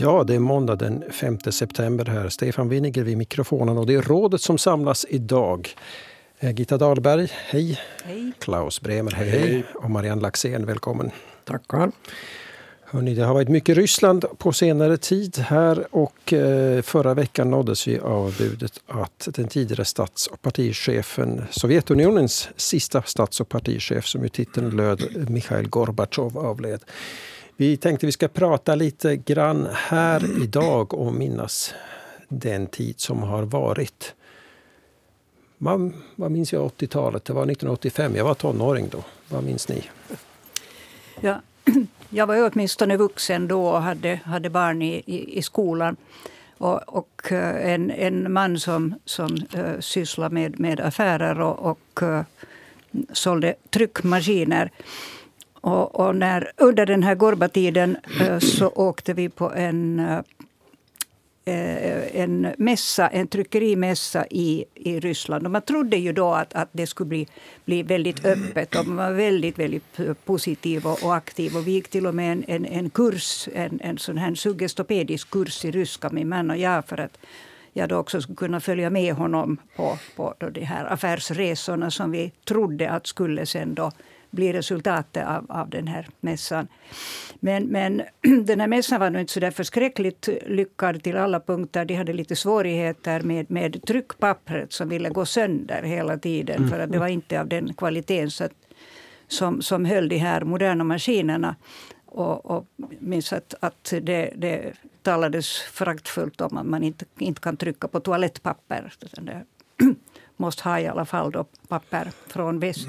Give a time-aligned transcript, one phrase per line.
[0.00, 2.28] Ja, det är måndag den 5 september här.
[2.28, 5.68] Stefan Winiger vid mikrofonen och det är rådet som samlas idag.
[6.38, 7.80] Eh, Gitta Dahlberg, hej.
[8.04, 8.32] Hej.
[8.38, 9.64] Klaus Bremer, hej, hej.
[9.74, 11.10] Och Marianne Laxén, välkommen.
[11.44, 11.90] Tackar.
[12.90, 17.88] Hörrni, det har varit mycket Ryssland på senare tid här och eh, förra veckan nåddes
[17.88, 24.22] vi av budet att den tidigare stats och partichefen, Sovjetunionens sista stats och partichef som
[24.22, 26.80] ju titeln löd, Mikhail Gorbatjov avled.
[27.56, 31.74] Vi tänkte vi ska prata lite grann här idag och minnas
[32.28, 34.14] den tid som har varit.
[35.58, 37.24] Man, vad minns jag 80-talet?
[37.24, 38.16] Det var 1985.
[38.16, 39.04] Jag var tonåring då.
[39.28, 39.82] Vad minns ni?
[41.20, 41.40] Ja,
[42.10, 45.96] jag var ju åtminstone vuxen då och hade, hade barn i, i, i skolan.
[46.58, 52.02] Och, och eh, en, en man som, som uh, sysslade med, med affärer och, och
[52.02, 52.20] uh,
[53.12, 54.70] sålde tryckmaskiner.
[55.60, 60.02] Och, och, när, under den här Gorbatiden uh, så åkte vi på en
[61.48, 65.44] Eh, en mässa, en tryckerimässa i, i Ryssland.
[65.44, 67.28] Och man trodde ju då att, att det skulle bli,
[67.64, 68.76] bli väldigt öppet.
[68.76, 71.56] Och man var väldigt, väldigt positiv och, och aktiv.
[71.56, 75.30] Och vi gick till och med en, en, en kurs, en, en sån här suggestopedisk
[75.30, 77.18] kurs i ryska, min man och jag, för att
[77.72, 82.32] jag då också skulle kunna följa med honom på, på de här affärsresorna som vi
[82.44, 83.90] trodde att skulle sen då
[84.30, 86.68] bli resultatet av, av den här mässan.
[87.40, 88.02] Men, men
[88.44, 91.84] den här mässan var nog inte så där förskräckligt lyckad till alla punkter.
[91.84, 96.56] De hade lite svårigheter med, med tryckpappret som ville gå sönder hela tiden.
[96.56, 96.70] Mm.
[96.70, 98.52] För att det var inte av den kvaliteten så att,
[99.28, 101.56] som, som höll de här moderna maskinerna.
[102.06, 102.66] Och, och
[102.98, 108.00] minns att, att det, det talades föraktfullt om att man inte, inte kan trycka på
[108.00, 108.92] toalettpapper
[110.38, 112.88] måste ha i alla fall då papper från väst.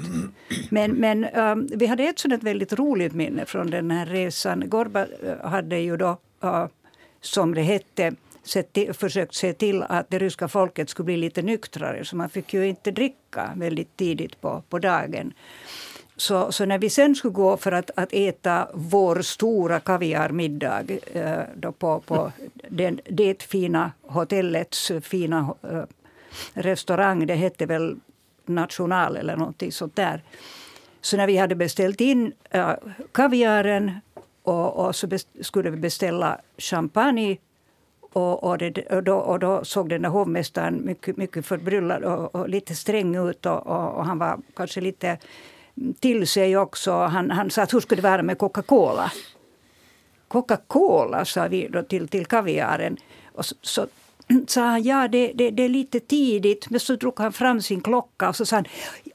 [0.68, 4.68] Men, men um, vi hade ett sådant väldigt roligt minne från den här resan.
[4.68, 6.66] Gorba äh, hade ju då, uh,
[7.20, 8.14] som det hette,
[8.72, 12.04] till, försökt se till att det ryska folket skulle bli lite nyktrare.
[12.04, 15.32] Så man fick ju inte dricka väldigt tidigt på, på dagen.
[16.16, 21.38] Så, så när vi sen skulle gå för att, att äta vår stora kaviarmiddag eh,
[21.54, 22.32] då på, på
[22.68, 25.82] den, det fina hotellets fina eh,
[26.54, 27.26] restaurang.
[27.26, 27.96] Det hette väl
[28.46, 30.22] National eller någonting sånt där.
[31.00, 32.72] Så när vi hade beställt in äh,
[33.12, 34.00] kaviaren
[34.42, 35.08] och, och så
[35.40, 37.36] skulle vi beställa champagne
[38.12, 42.34] och, och, det, och, då, och då såg den där hovmästaren mycket, mycket förbryllad och,
[42.34, 43.46] och lite sträng ut.
[43.46, 45.18] Och, och, han var kanske lite
[46.00, 46.92] till sig också.
[46.92, 49.12] Han, han sa att hur skulle det vara med Coca-Cola?
[50.28, 52.96] Coca-Cola, sa vi då till, till kaviaren.
[53.34, 53.86] Och så, så
[54.46, 56.70] sa han ja det, det, det, är lite tidigt.
[56.70, 58.64] Men så drog han fram sin klocka och så sa han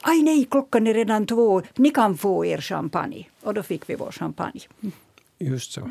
[0.02, 3.26] aj nej klockan är redan två, ni kan få er champagne.
[3.42, 4.62] Och då fick vi vår champagne.
[5.40, 5.90] Just så.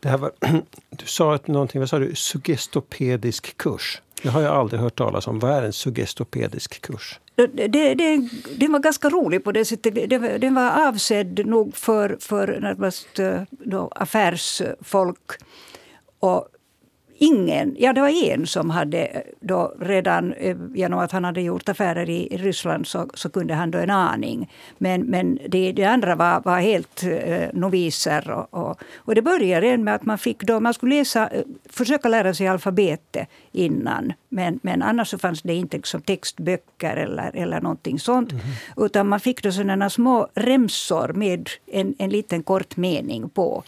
[0.00, 0.32] Det här var,
[0.90, 4.02] du sa att någonting, vad sa du, suggestopedisk kurs.
[4.22, 5.38] Det har jag aldrig hört talas om.
[5.38, 7.20] Vad är en suggestopedisk kurs?
[7.34, 10.10] Det, det, det, den var ganska rolig på det sättet.
[10.40, 15.30] Den var avsedd nog för, för närmast eh, då, affärsfolk.
[16.18, 16.48] Och
[17.22, 21.68] ingen, ja det var en som hade då redan eh, genom att han hade gjort
[21.68, 24.50] affärer i Ryssland så, så kunde han då en aning.
[24.78, 28.30] Men, men det, det andra var, var helt eh, noviser.
[28.30, 32.08] Och, och, och, det började med att man fick då, man skulle läsa, eh, försöka
[32.08, 34.12] lära sig alfabetet innan.
[34.28, 38.32] Men, men annars så fanns det inte liksom textböcker eller, eller någonting sånt.
[38.32, 38.44] Mm.
[38.76, 43.64] Utan man fick då sådana små remsor med en, en liten kort mening på.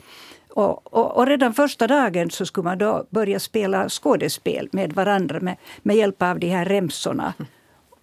[0.56, 5.41] Och, och, och, redan första dagen så skulle man då börja spela skådespel med varandra
[5.41, 7.34] med, med hjälp av de här remsorna.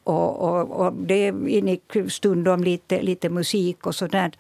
[0.04, 4.32] Och, och, och det ingick stundom lite, lite musik och sådär.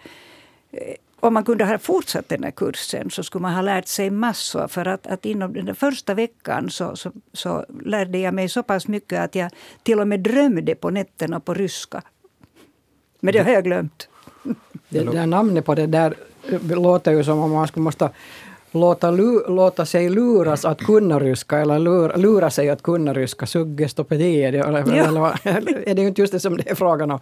[0.72, 4.09] Eh, om man kunde ha fortsatt den här kursen så skulle man ha lärt sig
[4.09, 4.67] massor.
[4.67, 8.88] För att, att inom den första veckan så, så, så, lärde jag mig så pass
[8.88, 9.51] mycket att jag
[9.83, 12.01] till och med drömde på nätterna på ryska.
[13.19, 14.07] Men det har jag glömt.
[14.89, 16.16] Det där namnet på det där
[16.69, 18.09] låter ju som om man skulle måste
[18.72, 23.46] låta, låta sig luras att kunna ryska eller lura, lura sig att kunna ryska.
[23.46, 25.34] Suggestopedi är det, eller, ja.
[25.43, 27.20] eller, är det inte just det som det är frågan om.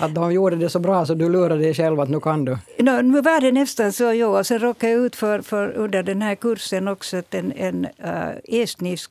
[0.00, 2.58] Att de gjorde det så bra så du lurade dig själv att nu kan du.
[2.78, 4.44] No, nu var det nästan så, ja.
[4.44, 8.34] Sen råkade jag ut för, för under den här kursen också att en, en uh,
[8.44, 9.10] estnisk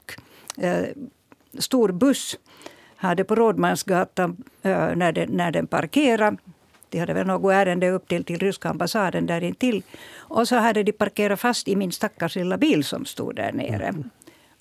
[0.63, 0.83] uh,
[1.59, 2.37] stor buss
[2.95, 4.29] hade på Rådmansgatan,
[4.65, 6.37] uh, när, den, när den parkerade
[6.91, 9.83] de hade väl något ärende upp till, till ryska ambassaden där intill.
[10.17, 13.85] Och så hade de parkerat fast i min stackars lilla bil som stod där nere.
[13.85, 14.09] Mm.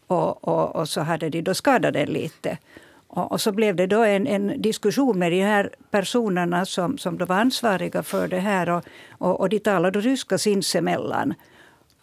[0.06, 2.58] Och, och, och, så hade de då skadat den lite.
[3.08, 7.24] Och, så blev det då en, en, diskussion med de här personerna som, som då
[7.24, 8.68] var ansvariga för det här.
[8.68, 11.34] Och, och, och de talade ryska sinsemellan.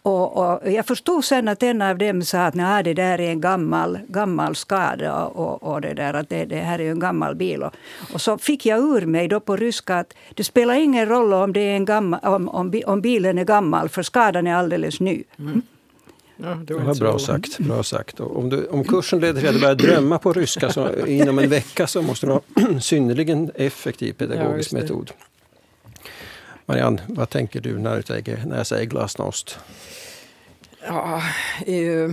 [0.08, 3.30] Och, och, jag förstod sen att en av dem sa att Nej, det där är
[3.30, 7.34] en gammal, gammal skada och, och det, där, att det, det här är en gammal
[7.34, 7.62] bil.
[7.62, 7.74] Och,
[8.12, 11.52] och, så fick jag ur mig då på ryska att det spelar ingen roll om,
[11.52, 15.24] det är en gammal, om, om, om bilen är gammal, för skadan är alldeles ny.
[15.38, 15.62] Mm.
[16.36, 17.58] Ja, det var, det bra sagt.
[17.58, 18.20] Bra sagt.
[18.20, 21.38] Och om, du, om kursen leder till att du börjar drömma på ryska så inom
[21.38, 25.10] en vecka så måste du ha en synnerligen effektiv pedagogisk ja, metod.
[26.68, 29.58] Marianne, vad tänker du när, du tänker, när jag säger glasnost?
[30.86, 31.22] Ja,
[31.66, 32.10] eh,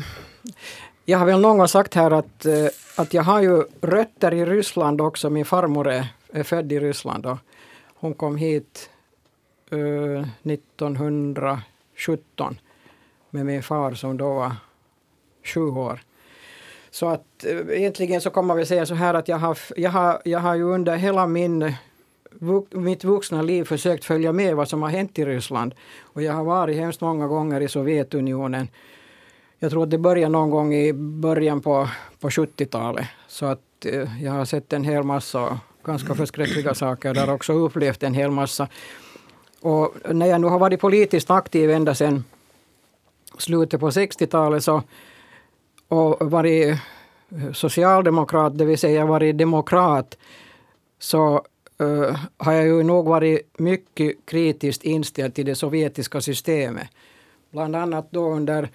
[1.05, 2.67] jag har väl någon gång sagt här att, eh,
[2.97, 5.29] att jag har ju rötter i Ryssland också.
[5.29, 7.37] Min farmor är, är född i Ryssland och
[7.95, 8.89] hon kom hit
[9.71, 12.59] eh, 1917
[13.29, 14.55] med min far som då var
[15.43, 15.99] sju år.
[16.89, 19.91] Så att eh, egentligen så kan man väl säga så här att jag har, jag
[19.91, 21.75] har, jag har ju under hela min
[22.71, 25.75] mitt vuxna liv försökt följa med vad som har hänt i Ryssland.
[26.01, 28.67] Och jag har varit hemskt många gånger i Sovjetunionen.
[29.59, 31.89] Jag tror att det började någon gång i början på,
[32.19, 33.07] på 70-talet.
[33.27, 38.03] Så att eh, jag har sett en hel massa ganska förskräckliga saker där också upplevt
[38.03, 38.67] en hel massa.
[39.61, 42.23] Och när jag nu har varit politiskt aktiv ända sedan
[43.37, 44.83] slutet på 60-talet så,
[45.87, 46.77] och varit
[47.53, 50.17] socialdemokrat, det vill säga varit demokrat,
[50.99, 51.45] så
[51.81, 56.87] uh, har jag ju nog varit mycket kritiskt inställd till det sovjetiska systemet.
[57.51, 58.69] Bland annat då under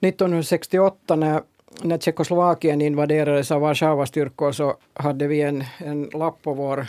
[0.00, 1.42] 1968 när,
[1.82, 6.86] när Tjeckoslovakien invaderades av Warszawastyrkor så hade vi en, en lapp på vår,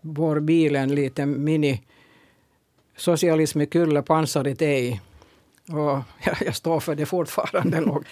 [0.00, 1.82] vår bil, en liten mini
[2.96, 5.00] Socialism i kulle, pansarit ej.
[5.68, 5.74] Och
[6.24, 7.80] jag, jag står för det fortfarande.
[7.86, 8.04] nog.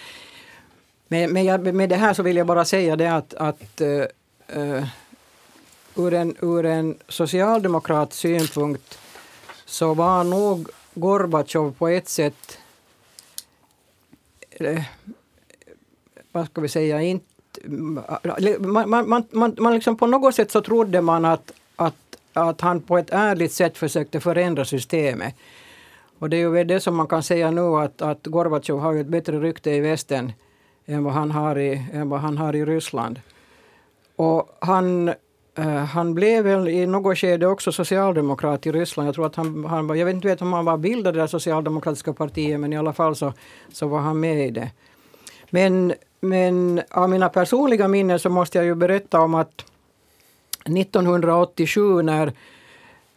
[1.07, 4.83] Men, men jag, med det här så vill jag bara säga det att, att uh,
[5.95, 8.99] ur en, ur en socialdemokrats synpunkt
[9.65, 12.57] så var nog Gorbatjov på ett sätt
[14.49, 14.83] eh,
[16.31, 17.25] vad ska vi säga, inte...
[18.59, 22.81] Man, man, man, man liksom på något sätt så trodde man att, att, att han
[22.81, 25.35] på ett ärligt sätt försökte förändra systemet.
[26.19, 29.07] Och det är ju det som man kan säga nu att, att Gorbatjov har ett
[29.07, 30.31] bättre rykte i västen
[30.85, 33.21] än vad han har i, än vad han har i Ryssland.
[34.15, 35.13] Och han
[35.55, 39.07] Eh, han blev väl i något skede också socialdemokrat i Ryssland.
[39.07, 42.13] Jag tror att han, han jag vet inte om han var bildad i det socialdemokratiska
[42.13, 43.33] partiet men i alla fall så,
[43.71, 44.69] så var han med i det.
[45.49, 49.65] Men, men av mina personliga minnen så måste jag ju berätta om att
[50.65, 52.33] 1987 när,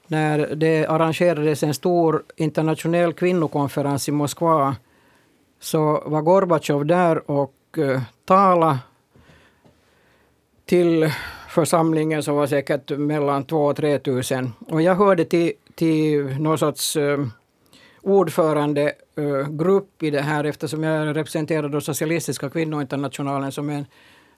[0.06, 4.76] när det arrangerades en stor internationell kvinnokonferens i Moskva
[5.60, 8.78] så var Gorbatjov där och uh, talade
[10.64, 11.12] till
[11.55, 14.53] församlingen som var säkert mellan 2 och 3 tusen.
[14.69, 17.27] Och jag hörde till, till någon sorts eh,
[18.03, 23.85] ordförandegrupp eh, i det här eftersom jag representerade Socialistiska kvinnointernationalen som är,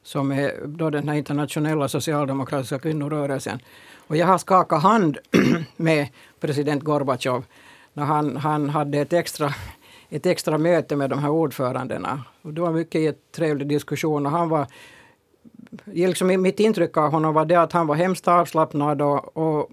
[0.03, 3.59] som är då den här internationella socialdemokratiska kvinnorörelsen.
[4.07, 5.19] Och jag har skakat hand
[5.77, 6.09] med
[6.41, 7.45] president Gorbatjov
[7.93, 9.55] när han, han hade ett extra,
[10.11, 12.25] ett extra möte med de här ordförandena.
[12.43, 14.67] Och det var mycket trevlig diskussion och han var
[15.85, 19.71] liksom mitt intryck av honom var det att han var hemskt avslappnad och, och,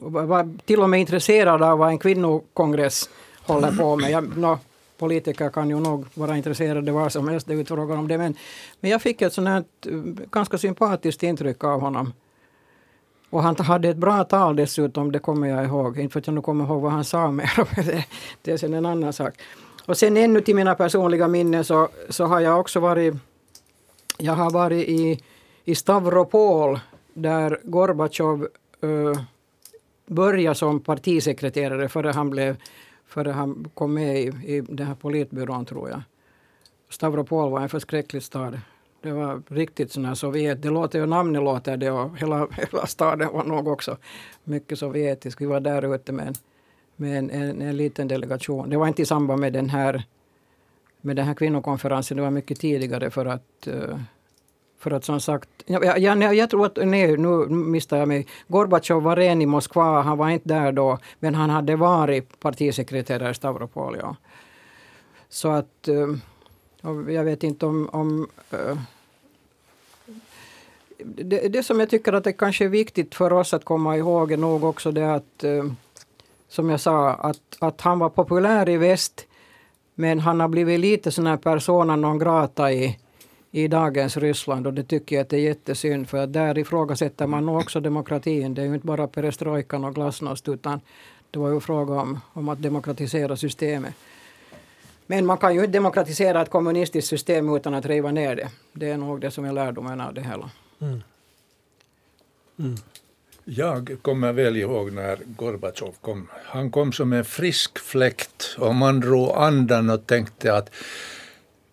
[0.00, 3.10] var till och med intresserad av vad en kvinnokongress
[3.42, 4.10] håller på med.
[4.10, 4.58] Jag, no,
[4.98, 8.18] politiker kan ju nog vara intresserade var som helst, det är frågan om det.
[8.18, 8.34] Men,
[8.80, 9.64] men jag fick ett sånt här
[10.30, 12.12] ganska sympatiskt intryck av honom.
[13.30, 15.98] Och han hade ett bra tal dessutom, det kommer jag ihåg.
[15.98, 17.52] Inte för att jag nu kommer ihåg vad han sa mer,
[17.86, 18.04] det,
[18.42, 19.34] det är sen en annan sak.
[19.86, 23.14] Och sen ännu till mina personliga minnen så, så har jag också varit
[24.18, 25.20] jag har varit i,
[25.64, 26.80] i Stavropol
[27.14, 28.48] där Gorbatjov
[28.84, 29.20] uh,
[30.06, 32.56] började som partisekreterare före han, blev,
[33.06, 34.26] före han kom med i,
[34.56, 36.02] i den här politbyrån, tror jag.
[36.88, 38.60] Stavropol var en förskräcklig stad.
[39.02, 40.62] Det var riktigt sån här Sovjet.
[40.62, 43.96] Det låter ju, namnet låter det och hela, hela staden var nog också
[44.44, 45.40] mycket sovjetisk.
[45.40, 46.34] Vi var där ute med en,
[46.96, 48.70] med en, en, en liten delegation.
[48.70, 50.04] Det var inte i samband med den här
[51.00, 52.16] med den här kvinnokonferensen.
[52.16, 53.98] Det var mycket tidigare för att uh,
[54.82, 58.26] för att som sagt, jag, jag, jag tror att, nej nu misstar jag mig.
[58.48, 63.30] Gorbatjov var ren i Moskva, han var inte där då, men han hade varit partisekreterare
[63.30, 63.96] i Stavropol.
[64.00, 64.16] Ja.
[65.28, 66.08] Så att, eh,
[67.08, 68.78] jag vet inte om, om eh,
[70.98, 74.32] det, det, som jag tycker att det kanske är viktigt för oss att komma ihåg
[74.32, 75.64] är nog också det att, eh,
[76.48, 79.26] som jag sa, att, att han var populär i väst
[79.94, 82.98] men han har blivit lite sån här persona non grata i,
[83.54, 87.26] i dagens Ryssland och det tycker jag att det är jättesynd för att där ifrågasätter
[87.26, 88.54] man nog också demokratin.
[88.54, 90.80] Det är ju inte bara perestrojkan och glasnost utan
[91.30, 93.94] det var ju fråga om, om att demokratisera systemet.
[95.06, 98.48] Men man kan ju inte demokratisera ett kommunistiskt system utan att riva ner det.
[98.72, 100.50] Det är nog det som är lärdomen av det hela.
[100.80, 101.02] Mm.
[102.58, 102.76] Mm.
[103.44, 106.28] Jag kommer väl ihåg när Gorbatjov kom.
[106.44, 110.70] Han kom som en frisk fläkt och man drog andan och tänkte att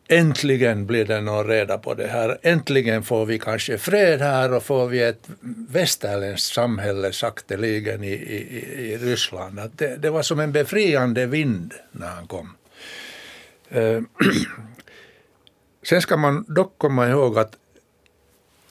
[0.09, 2.37] äntligen blir det någon reda på det här.
[2.41, 5.29] Äntligen får vi kanske fred här och får vi ett
[5.69, 9.59] västerländskt samhälle sakteligen i, i, i Ryssland.
[9.59, 12.55] Att det, det var som en befriande vind när han kom.
[13.69, 14.01] Eh,
[15.83, 17.55] sen ska man dock komma ihåg att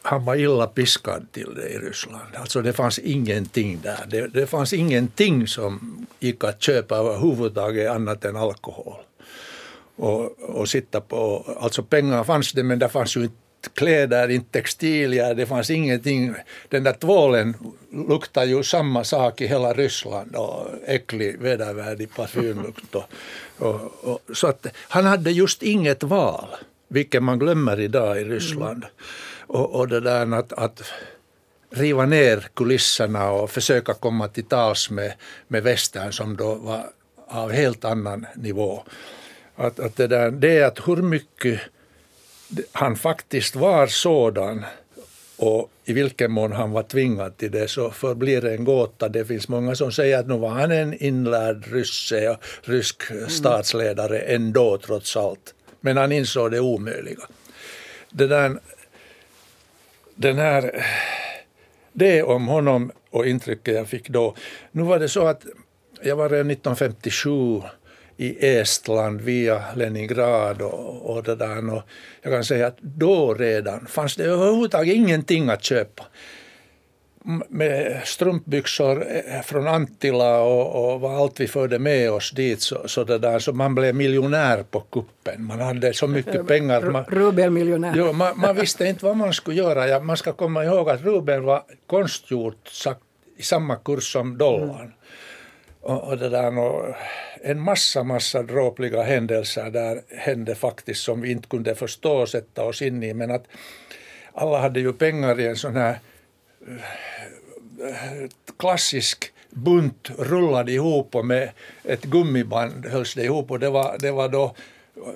[0.02, 2.36] han var illa piskad till det i Ryssland.
[2.36, 4.04] Alltså det fanns ingenting där.
[4.08, 8.96] Det, det fanns ingenting som gick att köpa överhuvudtaget annat än alkohol.
[9.98, 13.36] Och, och sitta på, alltså pengar fanns det men det fanns ju inte
[13.74, 16.34] kläder, inte textilier, det fanns ingenting.
[16.68, 17.54] Den där tvålen
[18.08, 22.94] luktar ju samma sak i hela Ryssland och äcklig vedervärdig parfymlukt.
[22.94, 23.04] Och,
[23.58, 26.48] och, och, så att han hade just inget val,
[26.88, 28.84] vilket man glömmer idag i Ryssland.
[28.84, 28.90] Mm.
[29.46, 30.82] Och, och det där att, att
[31.70, 35.12] riva ner kulisserna och försöka komma till tals med,
[35.48, 36.84] med västern som då var
[37.28, 38.82] av helt annan nivå.
[39.60, 41.60] Att, att det, där, det är att hur mycket
[42.72, 44.64] han faktiskt var sådan
[45.36, 49.08] och i vilken mån han var tvingad till det så förblir det en gåta.
[49.08, 54.18] Det finns många som säger att nu var han en inlärd rysse och rysk statsledare
[54.18, 55.54] ändå trots allt.
[55.80, 57.22] Men han insåg det omöjliga.
[58.10, 58.58] Det där,
[60.14, 60.86] den här,
[61.92, 64.34] det om honom och intrycket jag fick då.
[64.72, 65.46] Nu var det så att
[66.02, 67.62] jag var redan 1957
[68.20, 71.74] i Estland via Leningrad och, och det där.
[71.74, 71.82] Och
[72.22, 76.04] jag kan säga att då redan fanns det överhuvudtaget ingenting att köpa.
[77.48, 83.04] Med strumpbyxor eh, från Antilla och, och allt vi förde med oss dit så, så,
[83.04, 85.44] det där, så man blev miljonär på kuppen.
[85.44, 86.82] Man hade så mycket pengar.
[86.82, 87.94] Man, Rubelmiljonär.
[87.96, 89.88] Jo, man, man, visste inte vad man skulle göra.
[89.88, 92.70] Ja, man ska komma ihåg att rubeln var konstgjort
[93.36, 94.80] i samma kurs som dollarn.
[94.80, 94.92] Mm.
[95.88, 96.94] Och, och, det där, och
[97.42, 102.64] en massa, massa dråpliga händelser där hände faktiskt som vi inte kunde förstå och sätta
[102.64, 103.14] oss in i.
[103.14, 103.44] Men att
[104.32, 105.98] alla hade ju pengar i en sån här
[106.68, 108.28] eh,
[108.58, 111.50] klassisk bunt rullad ihop och med
[111.84, 114.54] ett gummiband hölls det ihop och det var, det var då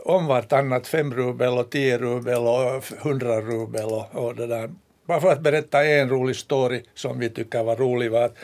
[0.05, 4.71] om vartannat fem rubel och tio rubel och hundra rubel och, och det där.
[5.07, 8.37] Bara för att berätta en rolig story som vi tycker var rolig var att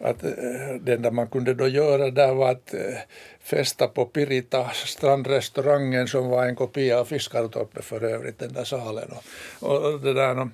[0.00, 2.98] att eh, det enda man kunde då göra där var att eh,
[3.40, 9.10] festa på Pirita strandrestaurangen som var en kopia av Fiskartorpet för övrigt, den där salen.
[9.58, 10.48] Och, och det där, och,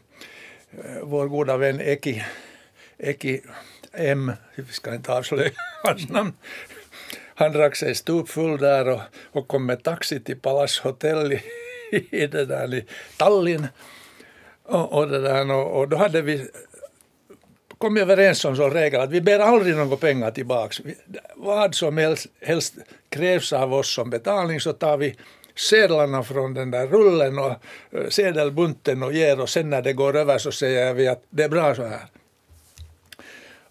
[0.84, 2.24] eh, vår goda vän Eki,
[2.98, 3.40] Eki
[3.92, 5.50] M, vi ska inte avslöja
[5.82, 6.32] hans namn,
[7.34, 9.00] han drack sig stupfull där och,
[9.32, 11.42] och kom med taxi till Palace Hotel i,
[12.10, 12.84] i, det där, i
[13.16, 13.66] Tallinn.
[14.62, 16.48] Och, och, det där, och, och då hade vi
[17.78, 20.82] kom överens om som regel att vi ber aldrig några pengar tillbaka.
[21.34, 22.74] Vad som helst, helst
[23.08, 25.16] krävs av oss som betalning så tar vi
[25.54, 27.50] sedlarna från den där rullen och
[27.90, 31.42] eh, sedelbunten och ger och sen när det går över så säger vi att det
[31.42, 32.06] är bra så här.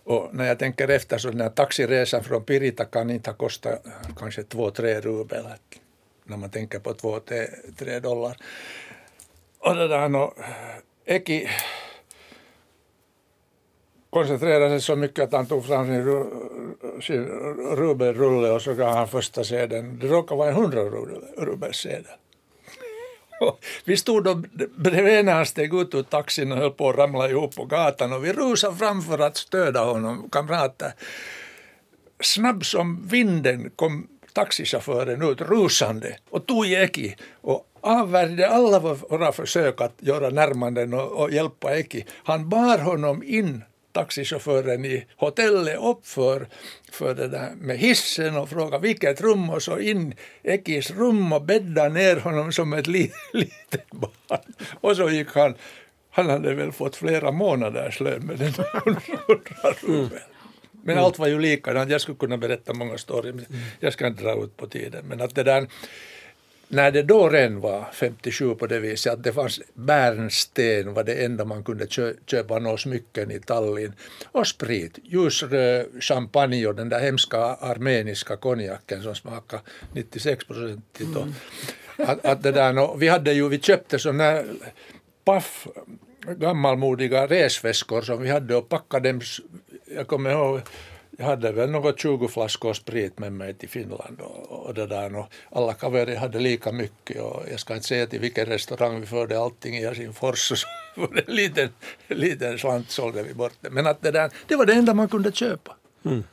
[0.04, 3.86] Och när jag tänker efter så den här taxiresan från Pirita kan inte ha kostat
[3.86, 5.46] eh, kanske två, tre rubel.
[6.24, 7.20] När man tänker på två,
[7.78, 8.38] tre dollar.
[9.60, 11.50] Och det där, no, eh, Eki
[14.16, 16.04] koncentrerade sig så mycket att han tog fram sin,
[17.02, 17.26] sin
[17.76, 20.00] rubelrulle och så gav han första sedeln.
[20.00, 20.82] Det råkade vara en hundra
[21.38, 22.06] rubelsedel.
[23.86, 24.44] Vi stod då
[24.78, 28.14] bredvid när han steg ut ur taxin och höll på att ramla ihop på gatan
[28.14, 30.94] och vi rusade fram för att stödja honom, kamrater.
[32.20, 39.32] Snabb som vinden kom taxichauffören ut rusande och tog i Eki och avvärjde alla våra
[39.32, 42.06] försök att göra närmanden och, och hjälpa Eki.
[42.24, 43.64] Han bar honom in
[43.96, 46.48] taxichauffören i hotellet upp för,
[46.92, 51.42] för det där med hissen och frågade vilket rum och så in Ekis rum och
[51.42, 54.54] bädda ner honom som ett li, litet barn.
[54.82, 55.54] Och så gick han,
[56.12, 60.22] han hade väl fått flera månaders lön med den hundra rubeln.
[60.84, 61.92] Men allt var ju likadant.
[61.92, 63.34] Jag skulle kunna berätta många stories.
[63.34, 63.62] Mm.
[63.80, 65.06] Jag ska inte dra ut på tiden.
[65.06, 65.68] Men att det där,
[66.68, 71.26] när det då redan var 57 på det viset att det fanns bärnsten var det
[71.26, 71.88] enda man kunde
[72.26, 73.94] köpa några smycken i Tallinn
[74.32, 79.62] och sprit, ljusröd champagne och den där hemska armeniska konjaken som smakade
[79.94, 81.16] 96 procentigt.
[81.16, 81.34] Mm.
[81.98, 84.46] att, att det där, no, vi, hade ju, vi köpte sådana här
[85.26, 85.68] paff
[86.28, 89.22] gammalmodiga resväskor som vi hade och packade dem.
[89.96, 90.62] Jag kommer ihåg
[91.18, 95.16] jag hade väl något 20 flaskor sprit med mig till Finland och, och det där
[95.16, 99.06] och alla kaverer hade lika mycket och jag ska inte säga till vilken restaurang vi
[99.06, 101.70] förde allting i Helsingfors och så det en liten,
[102.08, 103.70] liten slant sålde vi bort det.
[103.70, 105.76] Men att det där, det var det enda man kunde köpa.
[106.06, 106.24] Mm.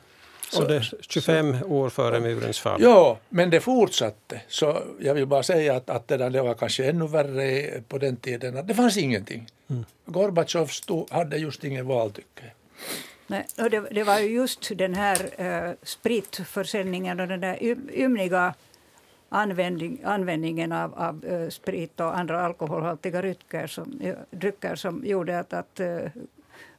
[0.57, 2.81] Och det 25 år före murens fall.
[2.81, 4.41] Ja, men det fortsatte.
[4.47, 7.97] Så jag vill bara säga att, att det, där, det var kanske ännu värre på
[7.97, 8.57] den tiden.
[8.57, 9.47] Att det fanns ingenting.
[9.69, 9.85] Mm.
[10.05, 10.69] Gorbatjov
[11.09, 12.51] hade just ingen val, tycker jag.
[13.27, 17.57] Nej, och det, det, var just den här eh, spritförsäljningen och den där
[17.91, 18.53] ymniga
[19.33, 25.39] användning, användningen av, av uh, sprit och andra alkoholhaltiga drycker som, uh, drycker som gjorde
[25.39, 26.09] att, att uh,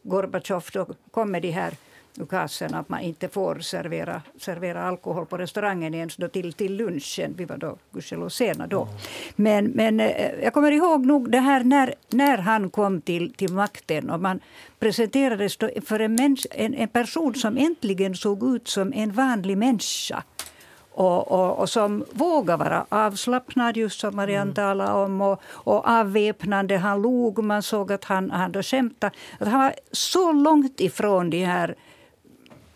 [0.03, 1.75] Gorbatjov kom med de här
[2.21, 7.35] ukasen att man inte får servera, servera alkohol på restaurangen ens då till, till lunchen.
[7.37, 8.89] Vi var då gudskelov sena då.
[9.37, 9.99] Men, men
[10.43, 14.41] jag kommer ihåg nog det här när, när han kom till, till makten och man
[14.79, 20.23] presenterades för en, människa, en, en person som äntligen såg ut som en vanlig människa.
[20.97, 24.55] Och, och, och, som vågar vara avslappnad, just som Marianne mm.
[24.55, 25.21] talade om.
[25.21, 26.77] Och, och avväpnande.
[26.77, 29.17] Han log, man såg att han, han då skämtade.
[29.39, 31.75] Att han var så långt ifrån de här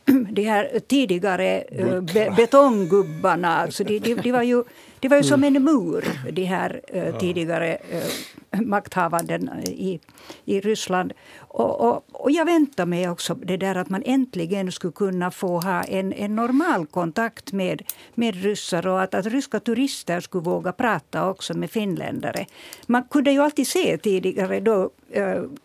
[0.30, 3.56] de här tidigare uh, be, betonggubbarna.
[3.56, 4.64] Alltså de, de, de, var ju,
[5.00, 10.00] de var ju som en mur, de här uh, tidigare uh, makthavanden i,
[10.44, 11.12] i Ryssland.
[11.38, 15.60] Och, och, och, jag väntar mig också det där att man äntligen skulle kunna få
[15.60, 17.82] ha en, en normal kontakt med,
[18.14, 22.46] med ryssar och att, att ryska turister skulle våga prata också med finländare.
[22.86, 24.90] Man kunde ju alltid se tidigare då,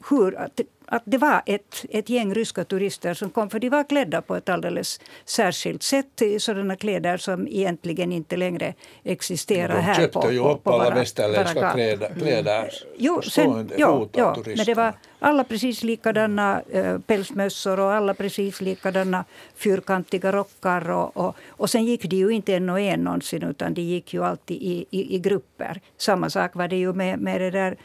[0.09, 0.49] hur
[0.87, 4.35] att det var ett, ett gäng ryska turister som kom, för de var klädda på
[4.35, 6.21] ett alldeles särskilt sätt.
[6.21, 8.73] i Sådana kläder som egentligen inte längre
[9.03, 9.95] existerar här.
[9.95, 12.11] De köpte på, ju upp alla västerländska kläder.
[12.19, 12.69] kläder mm.
[12.97, 18.61] jo, sen, jo, jo, men det var alla precis likadana äh, pälsmössor och alla precis
[18.61, 19.25] likadana
[19.55, 20.89] fyrkantiga rockar.
[20.89, 24.13] Och, och, och sen gick de ju inte en och en någonsin, utan de gick
[24.13, 25.81] ju alltid i, i, i grupper.
[25.97, 27.77] Samma sak var det ju med, med det där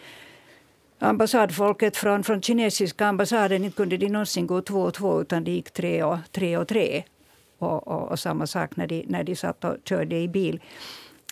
[0.99, 5.51] ambassadfolket från, från kinesiska ambassaden inte kunde de någonsin gå två och två utan de
[5.51, 6.57] gick tre och tre.
[6.57, 7.05] Och, tre.
[7.59, 10.61] Och, och, och samma sak när de, när de satt och körde i bil.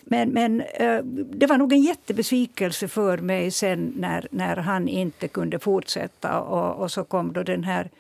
[0.04, 5.28] Men, men eh, det var nog en jättebesvikelse för mig sen när, när han inte
[5.28, 6.40] kunde fortsätta.
[6.40, 7.90] Och, och så kom då den här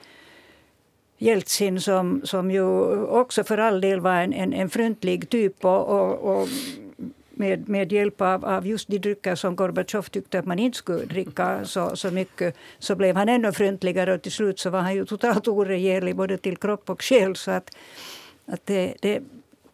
[1.18, 2.62] Jeltsin som, som ju
[3.04, 5.64] också för all del var en, en, en fryntlig typ.
[5.64, 6.48] och, och, och
[7.36, 11.04] med, med hjälp av, av just de drycker som Gorbatjov tyckte att man inte skulle
[11.04, 14.94] dricka så, så mycket så blev han ännu fryntligare och till slut så var han
[14.94, 17.36] ju totalt oregerlig både till kropp och själ.
[17.36, 17.76] Så att,
[18.46, 19.22] att det, det,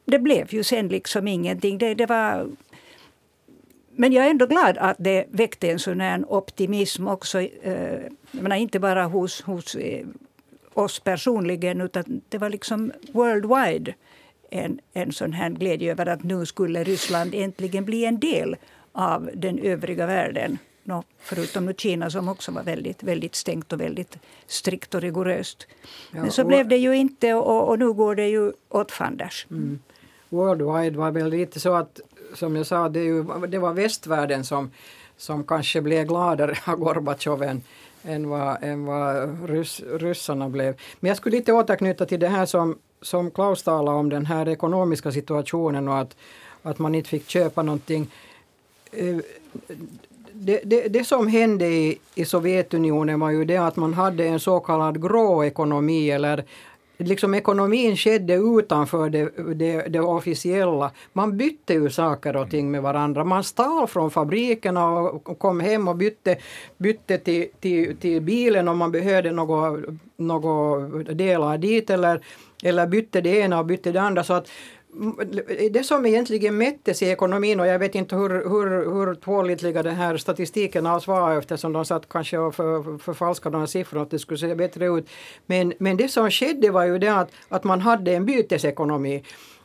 [0.04, 1.78] det blev ju sen liksom ingenting.
[1.78, 2.46] Det, det var
[3.96, 7.40] men jag är ändå glad att det väckte en sån här optimism också.
[7.40, 10.06] Eh, menar, inte bara hos, hos eh,
[10.74, 13.94] oss personligen utan det var liksom worldwide
[14.52, 18.56] en, en sån här glädje över att nu skulle Ryssland äntligen bli en del
[18.92, 20.58] av den övriga världen.
[20.84, 25.66] No, förutom nu Kina som också var väldigt, väldigt stängt och väldigt strikt och rigoröst.
[26.10, 28.92] Ja, Men så och, blev det ju inte och, och, nu går det ju åt
[28.92, 29.46] fanders.
[29.50, 29.78] Mm.
[30.28, 32.00] Worldwide var väl lite så att,
[32.34, 34.70] som jag sa, det, ju, det var västvärlden som,
[35.16, 37.62] som kanske blev gladare av Gorbatjov än,
[38.04, 40.80] än vad, än vad ryss, ryssarna blev.
[41.00, 44.48] Men jag skulle lite återknyta till det här som, som Klaus talade om, den här
[44.48, 46.16] ekonomiska situationen och att,
[46.62, 48.10] att man inte fick köpa någonting.
[48.92, 49.16] Eh,
[50.32, 54.40] det, det, det, som hände i, i Sovjetunionen var ju det att man hade en
[54.40, 56.44] så kallad grå ekonomi eller
[56.96, 60.90] liksom ekonomin skedde utanför det, det, det, officiella.
[61.12, 63.24] Man bytte ju saker och ting med varandra.
[63.24, 66.36] Man stal från fabrikerna och kom hem och bytte,
[66.76, 69.82] bytte till, till, till bilen om man behövde några
[70.16, 72.20] något delar dit eller,
[72.62, 74.24] eller bytte det ena och bytte det andra.
[74.24, 74.48] Så att
[75.70, 79.94] det som egentligen mättes i ekonomin och jag vet inte hur, hur, hur pålitliga den
[79.94, 84.18] här statistiken alls var eftersom de satt kanske och för, förfalskade några siffrorna att det
[84.18, 85.08] skulle se bättre ut.
[85.46, 89.22] Men, men det som skedde var ju det att, att man hade en bytesekonomi.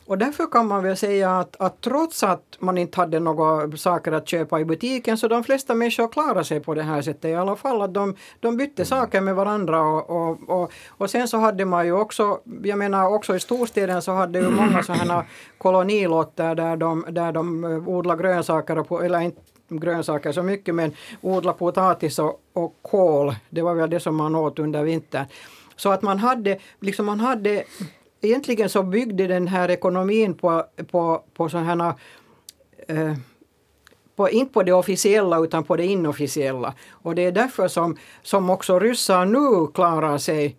[0.08, 4.12] Och därför kan man väl säga att, att trots att man inte hade några saker
[4.12, 7.34] att köpa i butiken så de flesta människor klarade sig på det här sättet i
[7.34, 7.82] alla fall.
[7.82, 8.86] Att de, de bytte mm.
[8.86, 13.14] saker med varandra och, och, och, och, sen så hade man ju också, jag menar
[13.14, 15.24] också i storstäderna så hade ju många sådana
[15.58, 20.92] kolonilotter där de, där de eh, odlar grönsaker, och, eller inte grönsaker så mycket men
[21.20, 23.34] odla potatis och, och kål.
[23.50, 25.24] Det var väl det som man åt under vintern.
[25.76, 27.64] Så att man hade, liksom man hade
[28.20, 31.94] egentligen så byggde den här ekonomin på, på, på sådana
[32.88, 33.14] eh,
[34.16, 36.74] på, inte på det officiella utan på det inofficiella.
[36.90, 40.56] Och det är därför som, som också ryssar nu klarar sig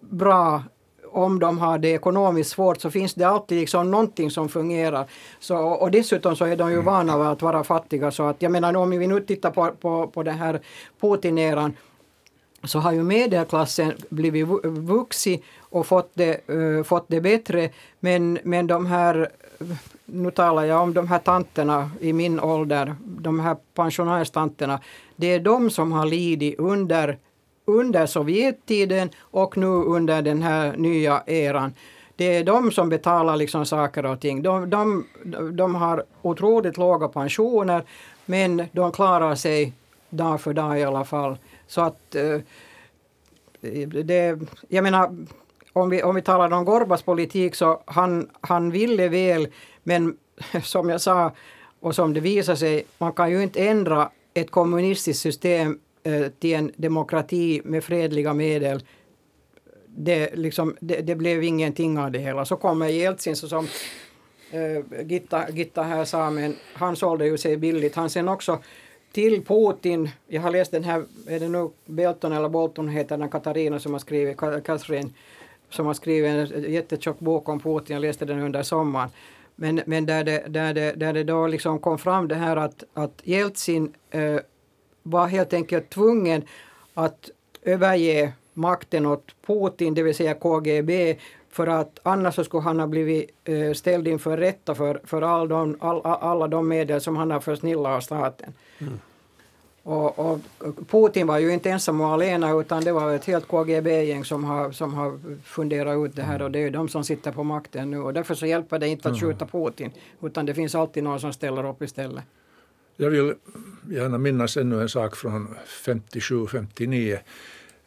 [0.00, 0.62] bra
[1.10, 5.06] om de har det ekonomiskt svårt så finns det alltid liksom någonting som fungerar.
[5.40, 8.10] Så, och dessutom så är de ju vana vid att vara fattiga.
[8.10, 10.60] Så att, jag menar om vi nu tittar på, på, på den här
[11.00, 11.72] Putin-eran
[12.64, 17.70] så har ju medelklassen blivit vuxit och fått det, uh, fått det bättre.
[18.00, 19.28] Men, men de här,
[20.04, 24.80] nu talar jag om de här tanterna i min ålder, de här pensionärstanterna,
[25.16, 27.18] det är de som har lidit under,
[27.64, 31.72] under Sovjettiden och nu under den här nya eran.
[32.16, 34.42] Det är de som betalar liksom saker och ting.
[34.42, 35.06] De, de,
[35.52, 37.84] de har otroligt låga pensioner
[38.26, 39.72] men de klarar sig
[40.10, 41.36] dag för dag i alla fall.
[41.66, 42.40] Så att eh,
[44.04, 45.26] det, jag menar,
[45.72, 49.48] om vi, om vi talar om Gorbas politik så han, han ville väl,
[49.82, 50.16] men
[50.62, 51.32] som jag sa
[51.80, 56.54] och som det visar sig, man kan ju inte ändra ett kommunistiskt system eh, till
[56.54, 58.84] en demokrati med fredliga medel.
[59.86, 62.44] Det, liksom, det, det, blev ingenting av det hela.
[62.44, 63.68] Så kommer Jeltsin så som
[64.50, 67.94] eh, Gitta, Gitta här sa, men han sålde ju sig billigt.
[67.94, 68.58] Han sen också
[69.16, 73.28] till Putin, jag har läst den här, är det nu Belton eller Bolton heter den
[73.28, 75.14] Katarina som har skrivit, Katrin,
[75.70, 79.08] som har skrivit en jättetjock bok om Putin, jag läste den under sommaren.
[79.54, 82.84] Men, men där, det, där, det, där det då liksom kom fram det här att,
[82.94, 84.36] att Jeltsin eh,
[85.02, 86.42] var helt enkelt tvungen
[86.94, 87.30] att
[87.62, 91.16] överge makten åt Putin, det vill säga KGB,
[91.50, 95.48] för att annars så skulle han ha blivit eh, ställd inför rätta för, för all
[95.48, 98.52] de, all, alla de medel som han har försnillat av staten.
[98.78, 98.98] Mm.
[99.82, 100.40] Och, och,
[100.88, 104.72] Putin var ju inte ensam och alena utan det var ett helt KGB-gäng som har,
[104.72, 107.98] som har funderat ut det här och det är de som sitter på makten nu
[107.98, 111.32] och därför så hjälper det inte att skjuta Putin utan det finns alltid någon som
[111.32, 112.24] ställer upp istället.
[112.96, 113.34] Jag vill
[113.90, 117.18] gärna minnas ännu en sak från 57-59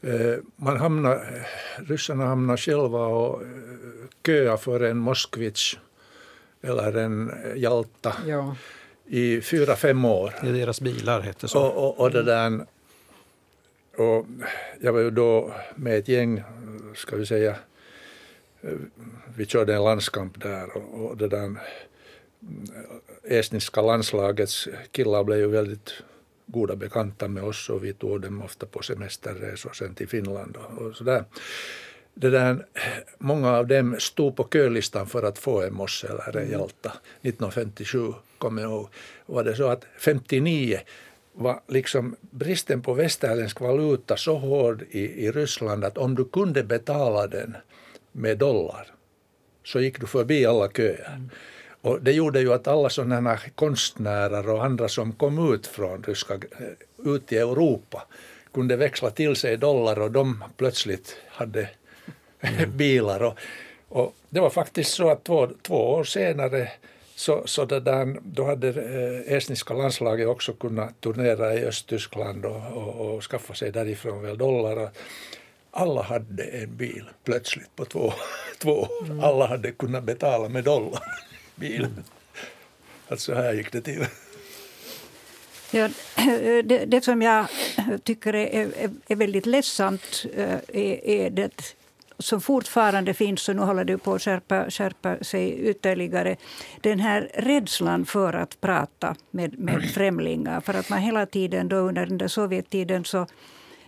[0.02, 1.46] Eh, man hamnar,
[1.88, 3.48] ryssarna hamnar själva och eh,
[4.26, 5.78] köa för en Moskvich
[6.62, 8.56] eller en Jalta ja.
[9.10, 10.34] I fyra, fem år.
[10.42, 11.62] Är deras bilar hette så.
[11.62, 12.66] Och, och, och, det där,
[13.98, 14.26] och
[14.82, 16.44] jag var ju då med ett gäng,
[16.96, 17.56] ska vi säga,
[19.36, 21.56] vi körde en landskamp där och, och det där
[23.24, 25.94] estniska landslagets killar blev ju väldigt
[26.46, 30.82] goda bekanta med oss och vi tog dem ofta på semesterresor sen till Finland och,
[30.82, 31.24] och sådär.
[32.22, 32.66] Det där,
[33.18, 36.94] många av dem stod på kölistan för att få en Mosse eller en Jalta.
[37.22, 38.88] 1957 kommer jag ihåg.
[39.26, 40.80] Var det så att 59
[41.34, 46.64] var liksom bristen på västerländsk valuta så hård i, i Ryssland att om du kunde
[46.64, 47.58] betala den
[48.12, 48.88] med dollar
[49.64, 51.12] så gick du förbi alla köer.
[51.16, 51.30] Mm.
[51.82, 56.34] Och det gjorde ju att alla sådana konstnärer och andra som kom ut från ryska,
[56.34, 58.08] eh, ut i Europa
[58.54, 61.70] kunde växla till sig dollar och de plötsligt hade
[62.42, 62.72] mm.
[62.78, 63.24] bilar.
[63.24, 63.38] Och,
[63.90, 66.72] och, det var faktiskt så att två, två år senare
[67.16, 73.16] så, så där, då hade eh, estniska landslaget också kunnat turnera i Östtyskland och, och,
[73.16, 74.90] och skaffa sig därifrån väl dollar.
[75.72, 78.14] Alla hade en bil plötsligt på två,
[78.58, 79.06] två år.
[79.06, 79.24] Mm.
[79.24, 81.04] Alla hade kunnat betala med dollar
[81.56, 82.04] bilen.
[83.08, 84.06] Att så här gick det till.
[85.72, 85.90] Ja,
[86.64, 87.46] det, det som jag
[88.04, 91.76] tycker är, är, är väldigt ledsamt eh, är, är det
[92.20, 96.36] som fortfarande finns, och nu håller det på att skärpa, skärpa sig ytterligare.
[96.82, 100.62] Den här rädslan för att prata med, med främlingar.
[100.62, 103.26] För att man hela tiden då under den där Sovjettiden så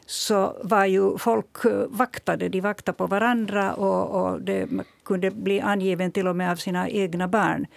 [0.06, 2.50] så var ju folk eh, vaktade.
[2.50, 4.70] De vaktade på varandra och, och det
[5.06, 7.68] kunde bli angiven till och med av sina egna barn.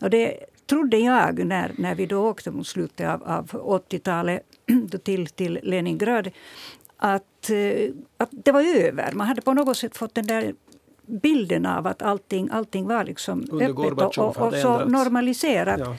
[0.00, 4.42] Och det trodde jag när, när vi då åkte mot slutet av, av 80-talet
[5.04, 6.30] till, till Leningrad
[6.96, 9.12] att, eh, att det var över.
[9.12, 10.54] Man hade på något sätt fått den där
[11.06, 15.80] bilden av att allting, allting var liksom öppet och, och, så normaliserat.
[15.80, 15.96] Ja.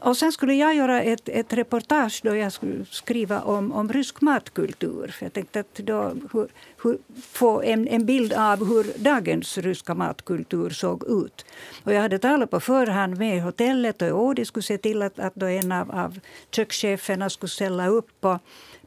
[0.00, 4.20] Och sen skulle jag göra ett, ett reportage då jag skulle skriva om, om rysk
[4.20, 5.08] matkultur.
[5.08, 6.48] För jag tänkte att då, hur,
[6.82, 11.44] hur, få en, en bild av hur dagens ryska matkultur såg ut.
[11.84, 15.34] Och jag hade talat på förhand med hotellet och de skulle se till att, att
[15.34, 16.18] då en av, av
[16.50, 18.24] kökscheferna skulle ställa upp.
[18.24, 18.38] Och,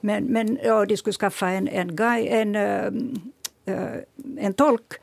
[0.01, 3.97] men, men ja, de skulle skaffa en, en, guy, en, uh,
[4.38, 4.93] en tolk.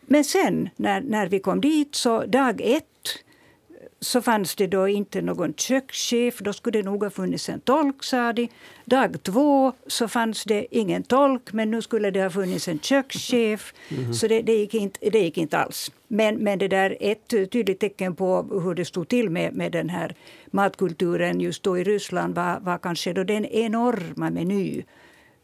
[0.00, 3.24] Men sen när, när vi kom dit, så dag ett
[4.02, 6.38] så fanns det då inte någon kökschef.
[6.38, 8.48] Då skulle det nog ha funnits en tolk, sa de.
[8.84, 13.74] Dag två så fanns det ingen tolk, men nu skulle det ha funnits en kökschef.
[13.88, 14.14] Mm.
[14.14, 15.92] Så det, det, gick inte, det gick inte alls.
[16.08, 19.88] Men, men det där ett tydligt tecken på hur det stod till med, med den
[19.88, 20.14] här
[20.50, 24.84] matkulturen just då i Ryssland var, var kanske då den enorma meny.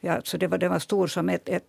[0.01, 1.65] Ja, så det, var, det var stor som ett, ett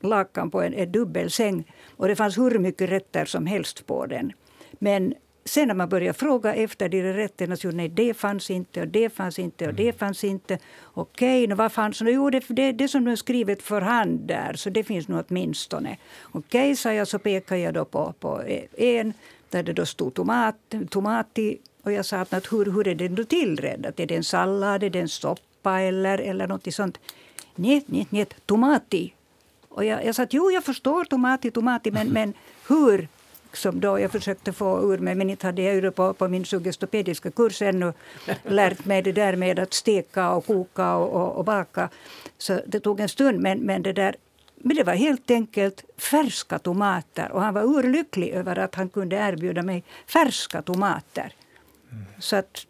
[0.00, 1.72] lakan på en, en dubbelsäng.
[1.96, 4.32] Och det fanns hur mycket rätter som helst på den.
[4.78, 5.14] Men
[5.50, 9.10] Sen när man började fråga efter de rätterna så nej, det fanns inte och det
[9.10, 9.98] fanns inte och det mm.
[9.98, 10.58] fanns inte.
[10.84, 12.10] Okej, okay, vad fanns det?
[12.10, 15.24] Jo, det, det, det som nu är skrivet för hand där, så det finns nog
[15.28, 15.96] åtminstone.
[16.32, 18.42] Okej, okay, sa jag, så pekade jag då på, på
[18.76, 19.12] en
[19.48, 20.56] där det då stod tomat,
[20.90, 21.58] tomat i.
[21.82, 23.94] Och jag sa att hur, hur är den då tillredd?
[23.96, 26.98] Är det en sallad, är det en soppa eller, eller något sånt?
[27.54, 29.14] Nej, nej, nej, tomati.
[29.68, 32.32] Och jag, jag sa att jo, jag förstår tomati, tomati, men, men
[32.68, 33.08] hur
[33.56, 36.44] som då jag försökte få ur mig, men inte hade jag ju på, på min
[36.44, 37.92] suggestopediska kurs ännu
[38.44, 41.88] lärt mig det där med att steka och koka och, och, och, baka.
[42.38, 44.16] Så det tog en stund, men, men det där
[44.62, 49.16] men det var helt enkelt färska tomater och han var urlycklig över att han kunde
[49.16, 51.32] erbjuda mig färska tomater.
[51.90, 52.04] Mm.
[52.18, 52.66] Så att,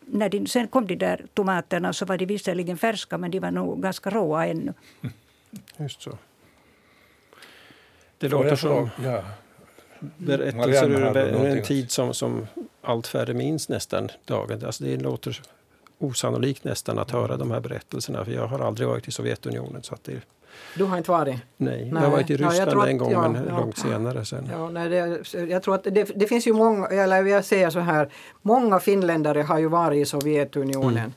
[0.00, 3.50] när de, sen kom de där tomaterna så var de visserligen färska men de var
[3.50, 4.74] nog ganska råa ännu.
[5.76, 6.18] Just så.
[8.18, 8.90] Det låter som...
[9.04, 9.24] Ja
[10.00, 12.46] berättelser ur en, tid som, som
[12.82, 14.64] allt färre minns nästan dagen.
[14.66, 15.40] Alltså det låter
[15.98, 18.24] osannolikt nästan att höra de här berättelserna.
[18.24, 19.82] För jag har aldrig varit i Sovjetunionen.
[19.82, 20.20] Så att det,
[20.74, 21.36] du har inte varit?
[21.56, 21.90] Nej, nej.
[21.92, 24.24] jag har varit i Ryssland ja, en gång ja, men ja, långt senare.
[24.24, 24.48] Sen.
[24.52, 27.80] Ja, nej, det, jag tror att det, det, finns ju många, eller jag säger så
[27.80, 28.08] här,
[28.42, 30.98] många finländare har ju varit i Sovjetunionen.
[30.98, 31.12] Mm.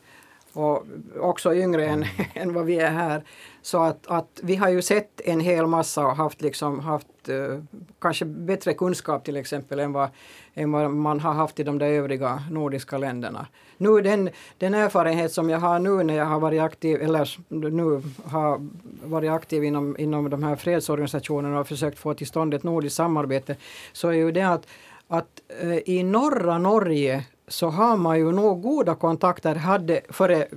[0.53, 0.85] Och
[1.19, 3.23] också yngre än, än vad vi är här.
[3.61, 7.63] Så att, att vi har ju sett en hel massa och haft, liksom, haft uh,
[7.99, 10.09] kanske bättre kunskap till exempel än vad,
[10.53, 13.47] än vad man har haft i de där övriga nordiska länderna.
[13.77, 17.37] Nu den, den erfarenhet som jag har nu när jag har varit aktiv, eller
[17.69, 18.67] nu har
[19.03, 23.55] varit aktiv inom, inom de här fredsorganisationerna och försökt få till stånd ett nordiskt samarbete,
[23.93, 24.67] så är ju det att,
[25.07, 30.47] att uh, i norra Norge så har man ju nog goda kontakter, hade före,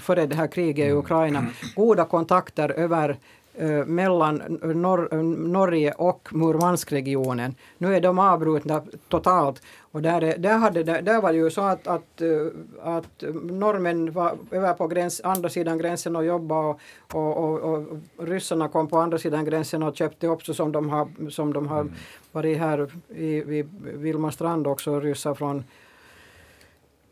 [0.00, 0.98] före det här kriget i mm.
[0.98, 3.18] Ukraina, goda kontakter över
[3.54, 7.54] eh, mellan Nor Norge och Murmanskregionen.
[7.78, 9.62] Nu är de avbrutna totalt.
[9.80, 12.46] Och där, där, hade, där, där var det ju så att, att, eh,
[12.82, 16.78] att norrmän var över på gräns, andra sidan gränsen och jobbade och,
[17.12, 20.90] och, och, och, ryssarna kom på andra sidan gränsen och köpte upp så som de
[20.90, 21.92] har, som de har mm.
[22.32, 25.64] varit här i, vid Vilmarstrand också, ryssar från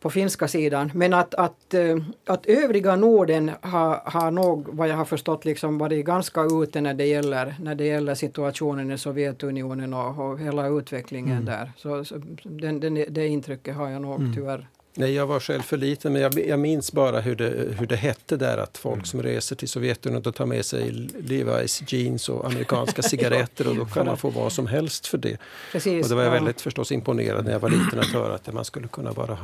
[0.03, 0.91] på finska sidan.
[0.95, 5.79] Men att, att, eh, att övriga Norden har, har nog, vad jag har förstått, liksom
[5.79, 10.69] varit ganska ute när det gäller, när det gäller situationen i Sovjetunionen och, och hela
[10.69, 11.45] utvecklingen mm.
[11.45, 11.73] där.
[11.77, 14.35] Så, så den, den, det intrycket har jag nog mm.
[14.35, 14.69] tyvärr.
[14.95, 17.97] Nej, jag var själv för liten, men jag, jag, minns bara hur det, hur det
[17.97, 19.05] hette där att folk mm.
[19.05, 24.07] som reser till Sovjetunionen tar med sig Levi's jeans och amerikanska cigaretter och då kan
[24.07, 25.37] man få vad som helst för det.
[25.73, 28.53] Precis, och det var jag väldigt förstås imponerad när jag var liten att höra att
[28.53, 29.39] man skulle kunna bara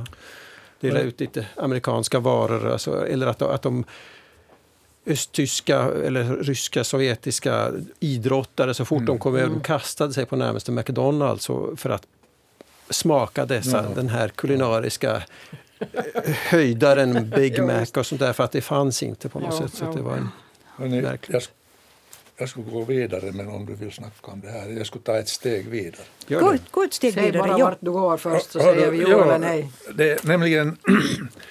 [0.81, 2.73] dela ut lite amerikanska varor.
[2.73, 3.85] Alltså, eller att, att de
[5.07, 9.07] östtyska eller ryska, sovjetiska idrottare så fort mm.
[9.07, 9.61] de kom över, mm.
[9.61, 12.07] kastade sig på närmaste McDonalds för att
[12.91, 13.95] smaka dessa, mm.
[13.95, 15.23] den här kulinariska
[15.81, 19.69] eh, höjdaren Big Mac och sånt där för att det fanns inte på något ja,
[19.69, 19.79] sätt.
[19.79, 19.93] Så ja.
[19.93, 20.29] det var en
[20.77, 21.43] Hörrni, jag,
[22.39, 25.19] jag skulle gå vidare men om du vill snacka om det här, jag skulle ta
[25.19, 26.03] ett steg vidare.
[26.29, 27.43] Gå, gå ett steg Säg vidare.
[27.43, 29.71] Säg bara vart du går först så säger vi jo eller nej.
[29.95, 30.77] Det, nämligen,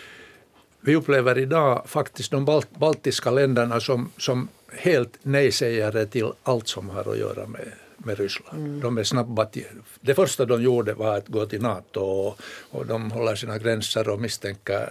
[0.81, 6.89] vi upplever idag faktiskt de balt, baltiska länderna som, som helt nej-sägare till allt som
[6.89, 8.65] har att göra med, med Ryssland.
[8.65, 8.79] Mm.
[8.79, 9.65] De är snabba till,
[10.01, 12.39] det första de gjorde var att gå till NATO och,
[12.71, 14.89] och de håller sina gränser och misstänker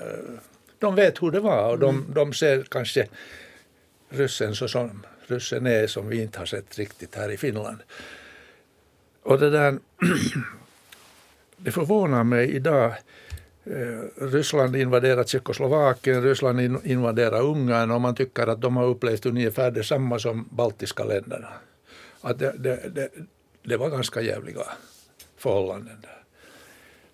[0.79, 2.15] de vet hur det var och de, mm.
[2.15, 3.07] de ser kanske
[4.09, 7.79] ryssen så som ryssen är som vi inte har sett riktigt här i Finland.
[9.23, 9.79] Och det där,
[11.57, 12.95] det förvånar mig idag.
[13.65, 19.71] Eh, Ryssland invaderar Tjeckoslovakien, Ryssland invaderar Ungern och man tycker att de har upplevt ungefär
[19.71, 21.49] detsamma som baltiska länderna.
[22.21, 23.09] Att det, det, det,
[23.63, 24.63] det var ganska jävliga
[25.37, 26.16] förhållanden där.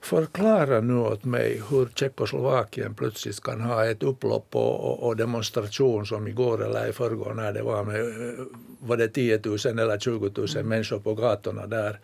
[0.02, 6.28] Förklara nu åt mig hur Tjeckoslovakien plötsligt kan ha ett upplopp och, och, demonstration som
[6.28, 8.44] igår eller i förrgår när det var med eh,
[8.78, 10.68] var det 10 000 eller 20 000 mm.
[10.68, 12.00] människor på gatorna där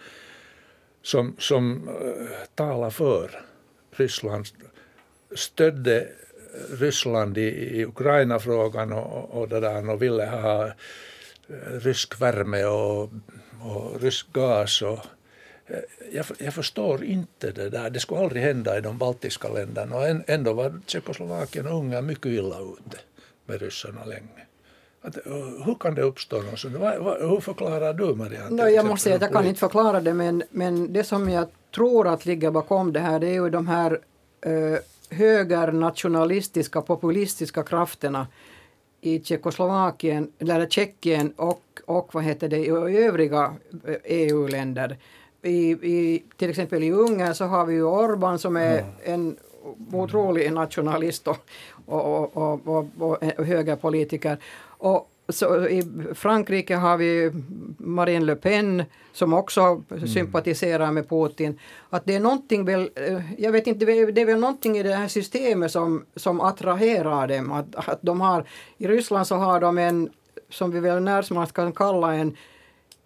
[1.02, 3.30] som, som uh, talar för
[3.90, 4.46] Ryssland,
[5.34, 6.08] stödde
[6.70, 10.72] Ryssland i, i Ukraina-frågan och, och, det där, och ville ha eh,
[11.80, 13.10] rysk värme och,
[13.60, 14.98] och rysk gas och
[16.12, 17.90] jag, jag, förstår inte det där.
[17.90, 19.96] Det skulle aldrig hända i de baltiska länderna.
[19.96, 22.98] Och ändå var Tjeckoslovakien och Ungern mycket illa ute
[23.46, 24.46] med ryssarna länge.
[25.02, 25.16] Att,
[25.66, 26.74] hur kan det uppstå något sånt?
[26.74, 28.62] Hur förklarar du Marianne?
[28.62, 31.48] No, jag måste säga att jag kan inte förklara det men, men det som jag
[31.74, 34.00] tror att ligger bakom det här det är ju de här
[34.40, 34.78] eh,
[35.10, 38.26] högernationalistiska populistiska krafterna
[39.00, 43.54] i Tjeckoslovakien, eller Tjeckien och, och vad heter det, i övriga
[44.04, 44.96] EU-länder.
[45.48, 49.36] I, i, till exempel i Ungern så har vi ju Orban som är en
[49.92, 51.38] otrolig nationalist och,
[51.86, 54.38] och, och, och, och högerpolitiker.
[54.62, 55.82] Och så I
[56.14, 57.32] Frankrike har vi
[57.78, 58.82] Marine Le Pen
[59.12, 60.08] som också mm.
[60.08, 61.58] sympatiserar med Putin.
[61.90, 64.94] Att det är någonting väl, eh, jag vet inte, det är väl någonting i det
[64.94, 67.52] här systemet som, som attraherar dem.
[67.52, 68.44] Att, att de har,
[68.78, 70.10] I Ryssland så har de en,
[70.50, 72.36] som vi väl närmast kan kalla en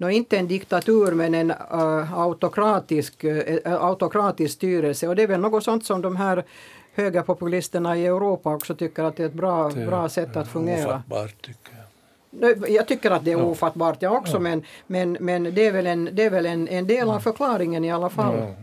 [0.07, 5.41] no, inte en diktatur men en uh, autokratisk, uh, autokratisk styrelse och det är väl
[5.41, 6.45] något sånt som de här
[6.95, 10.89] högerpopulisterna i Europa också tycker att det är ett bra, det, bra sätt att fungera.
[10.89, 11.83] Ofattbart tycker jag.
[12.71, 14.39] Jag tycker att det är ofattbart jag också ja.
[14.39, 17.85] men, men, men det är väl, en, det är väl en, en del av förklaringen
[17.85, 18.39] i alla fall.
[18.39, 18.55] Ja.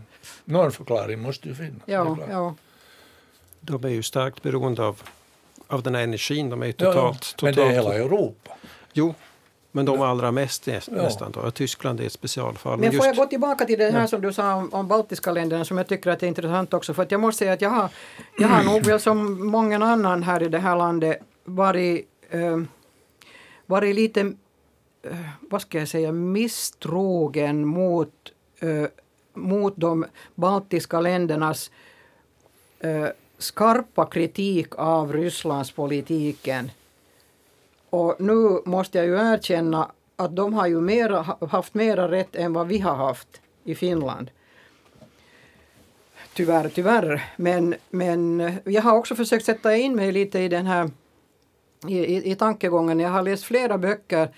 [0.46, 1.82] Någon förklaring måste ju finnas.
[1.86, 2.56] Ja, ja.
[3.60, 5.02] De är ju starkt beroende av,
[5.68, 6.50] av den här energin.
[6.50, 7.42] De är totalt, ja, totalt...
[7.42, 8.52] Men det är hela Europa.
[8.94, 9.14] Jo,
[9.72, 11.32] men de allra mest nästan.
[11.32, 11.52] Då.
[11.52, 12.80] Tyskland är ett specialfall.
[12.80, 15.66] Men, får jag gå tillbaka till det här som du sa om, om baltiska länderna
[15.66, 16.94] som jag tycker att är intressant också.
[16.94, 17.90] För att jag måste säga att jag har,
[18.38, 22.58] jag har nog väl som många annan här i det här landet varit eh,
[23.70, 24.22] varit lite,
[25.02, 28.14] eh, vad ska jag säga, misstrogen mot,
[28.60, 28.86] äh,
[29.34, 30.06] mot de
[30.36, 31.72] baltiska ländernas
[32.80, 36.72] äh, skarpa kritik av Rysslandspolitiken.
[37.90, 42.54] Och nu måste jag ju erkänna att de har ju mera, haft mera rätt än
[42.54, 44.32] vad vi har haft i Finland.
[46.34, 47.34] Tyvärr, tyvärr.
[47.36, 50.90] Men, men jag har också försökt sätta in mig lite i den här
[51.88, 53.00] i, i, i tankegången.
[53.00, 54.30] Jag har läst flera böcker,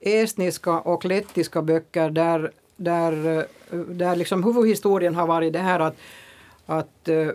[0.00, 3.38] estniska och lettiska böcker där, där,
[3.70, 5.96] eh, där liksom huvudhistorien har varit det här att,
[6.66, 7.28] att eh,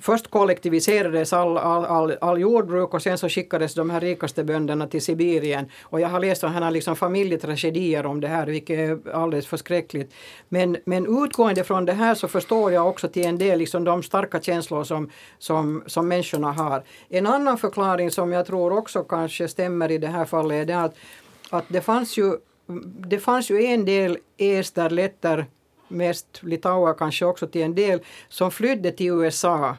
[0.00, 4.86] först kollektiviserades all, all, all, all, jordbruk och sen så skickades de här rikaste bönderna
[4.86, 5.70] till Sibirien.
[5.82, 10.14] Och jag har läst sådana liksom familjetragedier om det här, vilket är alldeles förskräckligt.
[10.48, 14.02] Men, men utgående från det här så förstår jag också till en del liksom de
[14.02, 16.82] starka känslor som, som, som människorna har.
[17.08, 20.80] En annan förklaring som jag tror också kanske stämmer i det här fallet är det
[20.80, 20.94] att,
[21.50, 22.36] att det fanns ju
[23.08, 25.46] det fanns ju en del ester, letter,
[25.90, 29.76] mest litauer kanske också till en del, som flydde till USA.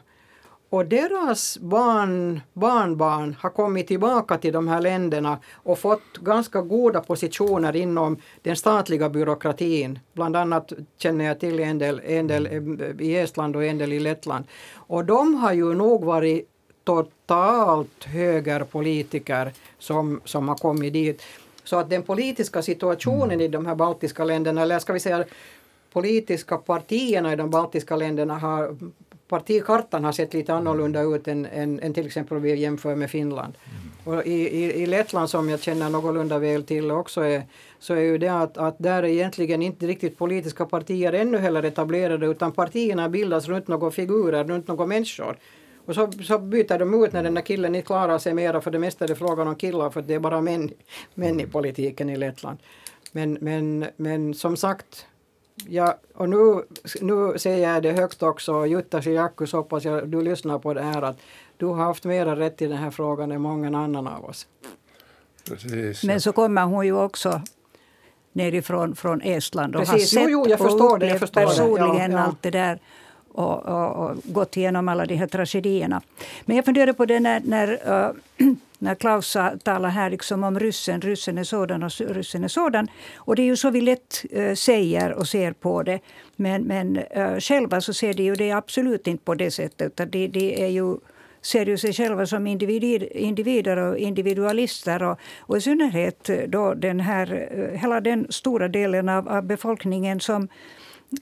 [0.72, 7.00] Och deras barn, barnbarn har kommit tillbaka till de här länderna och fått ganska goda
[7.00, 9.98] positioner inom den statliga byråkratin.
[10.12, 12.46] Bland annat känner jag till en del, en del
[13.00, 14.44] i Estland och en del i Lettland.
[14.74, 16.48] Och de har ju nog varit
[16.84, 21.22] totalt högerpolitiker som, som har kommit dit.
[21.64, 25.24] Så att den politiska situationen i de här baltiska länderna, eller ska vi säga
[25.92, 28.76] politiska partierna i de baltiska länderna har
[29.28, 33.54] partikartan har sett lite annorlunda ut än, än, än till exempel vi jämför med Finland.
[33.64, 34.18] Mm.
[34.18, 37.42] Och i, i, I Lettland som jag känner någorlunda väl till också är,
[37.78, 41.62] så är ju det att, att där är egentligen inte riktigt politiska partier ännu heller
[41.62, 45.36] etablerade utan partierna bildas runt några figurer, runt några människor.
[45.86, 48.70] Och så, så byter de ut när den där killen inte klarar sig mera för
[48.70, 50.70] det mesta är det frågan om killar för det är bara män,
[51.14, 52.58] män i politiken i Lettland.
[53.12, 55.06] Men, men, men som sagt
[55.68, 56.64] Ja, och nu,
[57.00, 61.02] nu säger jag det högt också, Jutta Siakus, hoppas jag du lyssnar på det här,
[61.02, 61.16] att
[61.56, 64.46] du har haft mera rätt i den här frågan än många annan av oss.
[65.48, 66.04] Precis.
[66.04, 67.42] Men så kommer hon ju också
[68.32, 70.14] nerifrån från Estland och Precis.
[70.14, 72.16] har sett jo, jo, jag förstår det, jag förstår personligen det.
[72.16, 72.24] Ja, ja.
[72.24, 72.80] allt det där
[73.34, 76.02] och, och, och, gått igenom alla de här tragedierna.
[76.44, 78.12] Men jag funderar på det när, när uh,
[78.78, 82.88] när Klaus talar här liksom om ryssen, ryssen är sådan och ryssen är sådan.
[83.16, 86.00] Och det är ju så vi lätt äh, säger och ser på det.
[86.36, 89.86] Men, men äh, själva så ser de ju det absolut inte på det sättet.
[89.86, 90.96] Utan de, de är ju
[91.42, 95.02] ser ju sig själva som individer, individer och individualister.
[95.02, 100.20] Och, och i synnerhet då den här, äh, hela den stora delen av, av befolkningen
[100.20, 100.48] som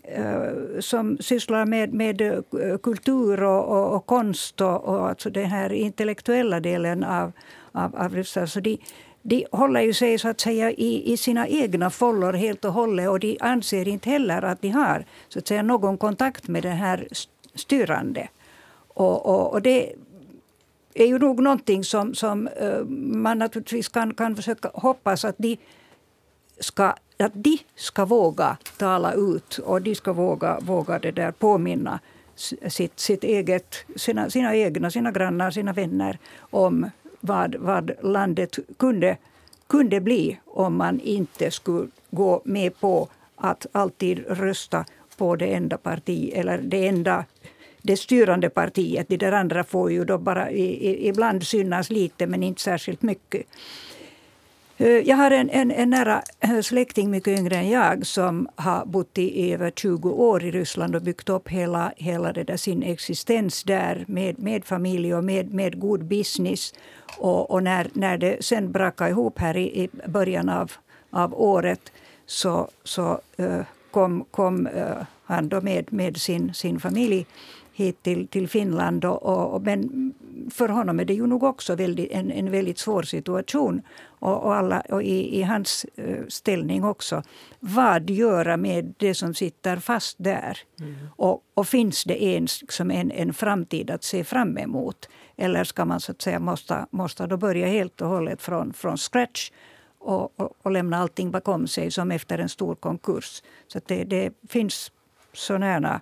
[0.02, 5.46] Eh, som sysslar med, med eh, kultur och, och, och konst och, och alltså den
[5.46, 7.32] här intellektuella delen av,
[7.72, 8.48] av, av Ryssland.
[8.48, 8.78] Så de,
[9.22, 13.08] de håller ju sig så att säga i, i sina egna follor helt och hållet
[13.08, 16.68] och de anser inte heller att de har så att säga, någon kontakt med det
[16.68, 17.08] här
[17.54, 18.28] styrande.
[18.88, 19.92] Och, och, och det
[20.94, 25.56] är ju nog någonting som, som eh, man naturligtvis kan, kan försöka hoppas att de
[26.60, 32.00] ska, att de ska våga tala ut och de ska våga, våga det där påminna
[32.68, 36.90] sitt, sitt eget, sina, sina egna, sina grannar, sina vänner om
[37.20, 39.16] vad, vad landet kunde,
[39.66, 44.84] kunde bli om man inte skulle gå med på att alltid rösta
[45.16, 47.24] på det enda parti eller det enda
[47.82, 49.08] det styrande partiet.
[49.08, 53.02] De där andra får ju då bara i, i, ibland synas lite men inte särskilt
[53.02, 53.46] mycket.
[54.80, 58.86] Eh, jag har en, en, en nära eh, släkting, mycket yngre än jag, som har
[58.86, 62.82] bott i över 20 år i Ryssland och byggt upp hela, hela det där sin
[62.82, 66.74] existens där med, med familj och med, med god business.
[67.18, 70.72] Och, och, när, när det sen brakade ihop här i, i början av,
[71.10, 71.92] av året
[72.26, 77.26] så, så uh, kom, kom uh, han då med, med sin, sin familj
[77.72, 79.04] hit till, till Finland.
[79.04, 80.12] Och, och, men
[80.50, 83.82] för honom är det ju nog också väldigt, en, en väldigt svår situation.
[84.04, 87.22] Och, och, alla, och i, i hans uh, ställning också.
[87.60, 90.58] Vad göra med det som sitter fast där?
[90.80, 90.94] Mm.
[91.16, 95.08] Och, och, finns det ens som en, en framtid att se fram emot?
[95.36, 98.96] Eller ska man så att säga måste, måste då börja helt och hållet från, från
[98.96, 99.50] scratch
[99.98, 103.42] och, och, och lämna allting bakom sig som efter en stor konkurs?
[103.66, 104.92] Så det, det finns
[105.32, 106.00] sådana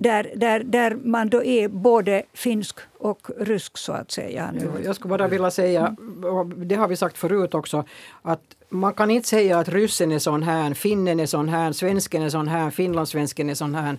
[0.00, 4.50] där, där, där man då är både finsk och rysk, så att säga.
[4.52, 4.70] Nu.
[4.84, 7.84] Jag skulle bara vilja säga, och det har vi sagt förut också,
[8.22, 12.22] att man kan inte säga att ryssen är sån här, finnen är sån här, svensken
[12.22, 13.98] är sån här, finlandssvensken är sån här.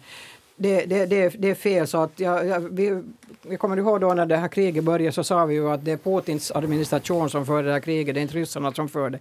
[0.55, 1.87] Det, det, det, det är fel.
[1.87, 3.03] Så att jag, jag, vi,
[3.41, 5.91] vi kommer ihåg då när det här kriget började så sa vi ju att det
[5.91, 9.19] är Putins administration som för det här kriget, det är inte ryssarna som för det.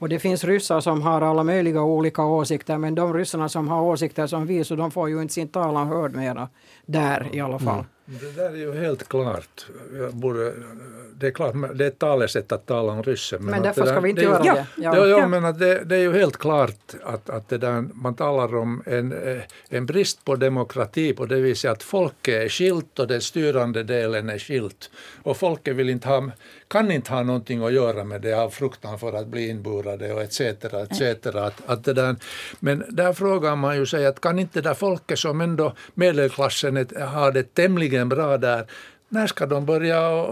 [0.00, 3.82] Och det finns ryssar som har alla möjliga olika åsikter men de ryssarna som har
[3.82, 6.48] åsikter som vi så de får ju inte sin talan hörd mera
[6.86, 7.74] där i alla fall.
[7.74, 7.86] Mm.
[8.18, 9.66] Det där är ju helt klart.
[10.10, 10.52] Borde,
[11.14, 13.44] det är klart, det är ett talesätt att tala om ryssen.
[13.44, 14.66] Men, men därför ska vi inte göra det.
[14.76, 18.14] Ja, ja, ja, men det, det, är ju helt klart att, att det där, man
[18.14, 19.14] talar om en,
[19.68, 24.28] en brist på demokrati på det viset att folket är skilt och den styrande delen
[24.28, 24.90] är skilt.
[25.22, 26.30] Och folket vill inte ha,
[26.68, 30.22] kan inte ha någonting att göra med det av fruktan för att bli inburade och
[30.22, 30.40] etc.
[30.40, 31.26] etc.
[31.26, 32.16] Att, att det där,
[32.60, 36.76] men där frågar man ju sig att kan inte det där folket som ändå medelklassen
[37.00, 38.66] har det tämligen bra där
[39.12, 40.26] när ska de börja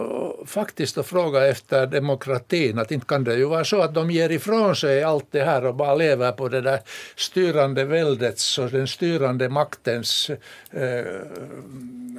[0.47, 2.79] faktiskt fråga efter demokratin?
[2.79, 5.65] Att inte kan det ju vara så att de ger ifrån sig allt det här
[5.65, 6.81] och bara lever på det där
[7.17, 10.31] styrande väldets och den styrande maktens,
[10.71, 11.05] eh,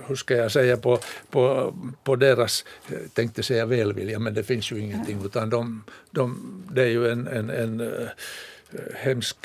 [0.08, 1.74] hur ska jag säga, på, på,
[2.04, 6.82] på deras, eh, tänkte säga välvilja, men det finns ju ingenting, utan de, de, det
[6.82, 8.08] är ju en, en, en eh,
[8.96, 9.38] hemsk,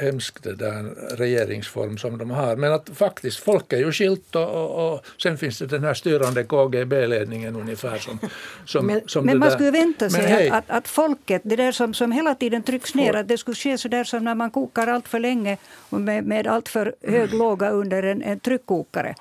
[0.00, 0.82] hemsk det där
[1.16, 2.56] regeringsform som de har.
[2.56, 5.94] Men att faktiskt, folk är ju skilt och, och, och sen finns det den här
[5.94, 8.18] styrande KGB-ledningen ungefär som...
[8.66, 9.56] som men som men man där.
[9.56, 13.28] skulle vänta sig att, att, folket, det där som, som hela tiden trycks ner, att
[13.28, 15.56] det skulle ske så där som när man kokar allt för länge
[15.90, 19.14] och med, med allt för hög låga under en, en tryckkokare.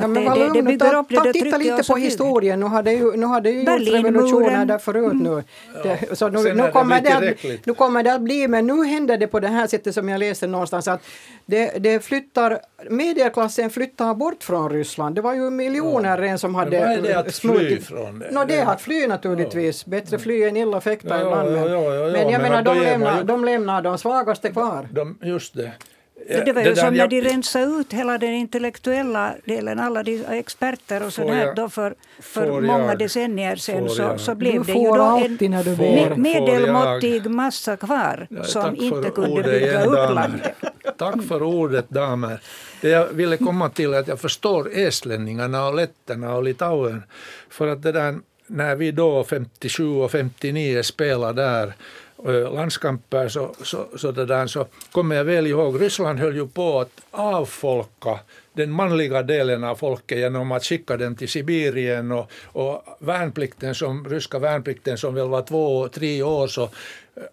[0.00, 2.60] Ja, men det, det, det bygger upp ta, det Titta lite på historien.
[2.60, 5.30] Nu har det ju, nu har det ju gjorts revolutioner där förut nu.
[5.30, 5.44] Mm.
[5.82, 9.16] Det, så nu, nu, kommer det att, nu kommer det att bli, men nu händer
[9.18, 11.02] det på det här sättet som jag läste någonstans att
[11.46, 15.14] det, det flyttar, medelklassen flyttar bort från Ryssland.
[15.14, 16.38] Det var ju miljoner ja.
[16.38, 16.70] som hade...
[16.70, 18.30] Men vad är det att fly från det?
[18.30, 19.86] No, det är att fly naturligtvis.
[19.86, 21.52] Bättre fly än illa fäkta ja, ibland.
[21.52, 24.88] Men, ja, ja, men jag menar, de lämnar, de lämnar de svagaste kvar.
[24.92, 25.72] De, just det.
[26.28, 30.24] Det var ju det som när de rensade ut hela den intellektuella delen, alla de
[30.24, 34.88] experter och sådär då för, för många jag, decennier sedan så, så blev det ju
[34.88, 40.54] då en medelmåttig massa kvar ja, som inte kunde bygga upp landet.
[40.98, 42.40] Tack för ordet damer.
[42.80, 47.02] Det jag ville komma till är att jag förstår eslänningarna och letterna och Litauen.
[47.48, 51.72] För att det där, när vi då 57 och 59 spelade där
[52.30, 56.80] landskamper så, så, så, det där, så kommer jag väl ihåg, Ryssland höll ju på
[56.80, 58.20] att avfolka
[58.52, 64.08] den manliga delen av folket genom att skicka dem till Sibirien och, och värnplikten som,
[64.08, 66.68] ryska värnplikten som väl var två, tre år så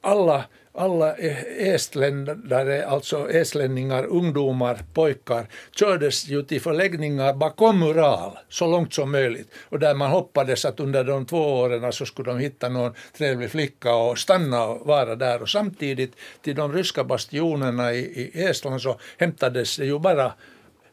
[0.02, 0.44] alla
[0.80, 1.16] alla
[1.58, 9.52] estländare, alltså estlänningar, ungdomar, pojkar, kördes ju till förläggningar bakom mural så långt som möjligt.
[9.70, 13.52] Och där man hoppades att under de två åren så skulle de hitta någon trevlig
[13.52, 15.42] flicka och stanna och vara där.
[15.42, 20.34] Och samtidigt till de ryska bastionerna i, i Estland så hämtades det ju bara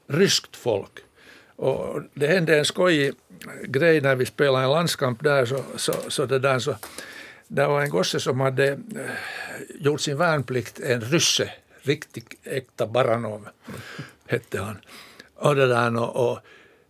[0.06, 0.92] ryskt folk.
[1.56, 3.12] Och det hände en skojig
[3.64, 6.74] grej när vi spelade en landskamp där så, så, så det där så
[7.48, 8.78] det var en gosse som hade eh,
[9.80, 13.48] gjort sin värnplikt, en rysse, riktigt äkta Baranov
[14.26, 14.76] hette han.
[15.34, 16.38] Och, det där, och, och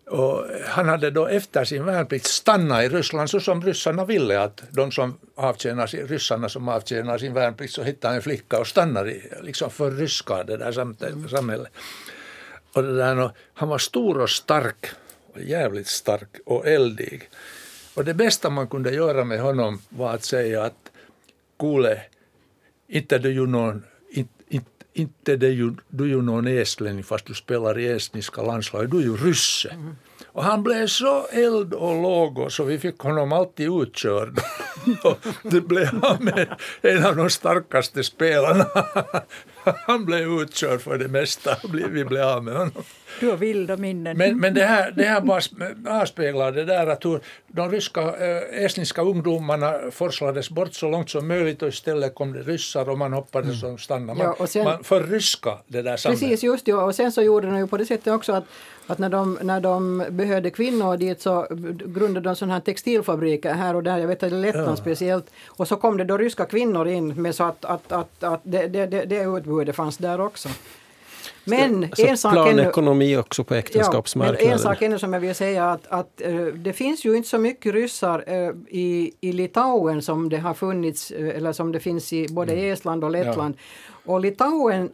[0.06, 4.62] Och han hade då efter sin värnplikt stannat i Ryssland så som ryssarna ville att
[4.70, 9.32] de som avtjänar, ryssarna som avtjänar sin värnplikt så hittar en flicka och stannar i,
[9.42, 10.72] liksom förryskar det där
[11.28, 11.72] samhället.
[12.72, 14.86] Och det där, han var stor och stark,
[15.34, 17.28] och jävligt stark och eldig.
[17.96, 20.90] Och det bästa man kunde göra med honom var att säga att
[21.58, 22.02] kuule,
[22.88, 23.82] inte du ju någon
[24.96, 29.16] inte det du ju någon estlänning fast du spelar i estniska landslaget, du är ju
[29.16, 29.68] rysse.
[29.68, 29.96] Mm.
[30.36, 34.38] Och han blev så eld och låg så vi fick honom alltid utkörd.
[35.04, 36.48] och det blev han med
[36.82, 38.66] en av de starkaste spelarna.
[39.86, 41.56] han blev utkörd för det mesta.
[41.90, 42.82] Vi blev av med honom.
[43.20, 44.18] Du har vilda minnen.
[44.18, 48.64] Men, men det, här, det här bara avspeglar det där att hur de ryska, äh,
[48.64, 53.12] estniska ungdomarna forslades bort så långt som möjligt och istället kom det ryssar och man
[53.12, 53.78] hoppades mm.
[53.78, 54.14] stanna.
[54.14, 56.20] Man, ja, och sen, man förryska det där samhället.
[56.20, 56.72] Precis, just det.
[56.72, 58.44] Och sen så gjorde de ju på det sättet också att
[58.86, 61.46] att när de, när de behövde kvinnor dit så
[61.86, 64.76] grundade de sådana här textilfabriker här och där, jag vet att i Lettland ja.
[64.76, 65.30] speciellt.
[65.46, 68.66] Och så kom det då ryska kvinnor in med så att, att, att, att det,
[68.66, 70.48] det, det, det utbudet fanns där också.
[71.46, 74.40] Men alltså en sak planekonomi ännu, också på äktenskapsmarknaden.
[74.40, 77.16] Ja, men en sak ännu som jag vill säga att, att uh, det finns ju
[77.16, 81.72] inte så mycket ryssar uh, i, i Litauen som det har funnits uh, eller som
[81.72, 82.72] det finns i både mm.
[82.72, 83.54] Estland och Lettland.
[83.56, 84.12] Ja.
[84.12, 84.90] Och Litauen,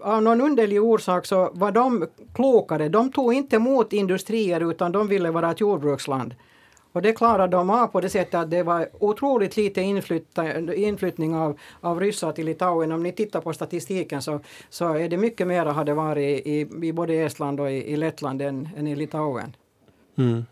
[0.00, 2.88] av någon underlig orsak så var de klokare.
[2.88, 6.34] De tog inte emot industrier utan de ville vara ett jordbruksland.
[6.92, 11.58] Och det klarade de av på det sättet att det var otroligt lite inflyttning av,
[11.80, 12.92] av ryssar till Litauen.
[12.92, 14.40] Om ni tittar på statistiken så,
[14.70, 18.42] så är det mycket mer hade varit i, i både Estland och i, i Lettland
[18.42, 19.56] än, än i Litauen.
[20.18, 20.44] Mm.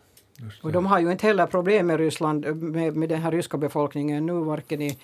[0.62, 4.26] Och de har ju inte heller problem med Ryssland, med, med den här ryska befolkningen
[4.26, 4.99] nu, varken i,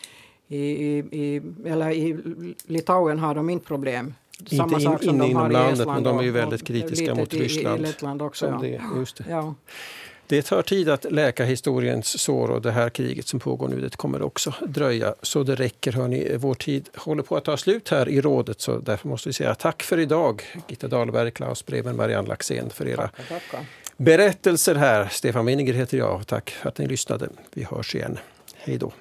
[0.48, 0.58] i,
[0.98, 2.16] i, eller i
[2.66, 4.14] Litauen har de inte problem.
[4.46, 7.80] Samma inte in, inne inom landet, men de är ju väldigt kritiska mot Ryssland.
[7.80, 8.58] I, i Lettland också, ja.
[8.60, 9.24] det, just det.
[9.28, 9.54] Ja.
[10.28, 13.96] Det tar tid att läka historiens sår och det här kriget som pågår nu det
[13.96, 15.14] kommer också dröja.
[15.22, 16.36] Så det räcker hörni.
[16.36, 19.54] Vår tid håller på att ta slut här i rådet så därför måste vi säga
[19.54, 20.42] tack för idag.
[20.68, 23.66] Gitta Dahlberg, Klaus Breven, Marianne Laxén för era tackar, tackar.
[23.96, 25.08] berättelser här.
[25.10, 26.26] Stefan Winiger heter jag.
[26.26, 27.28] Tack för att ni lyssnade.
[27.54, 28.18] Vi hörs igen.
[28.54, 28.92] Hej då.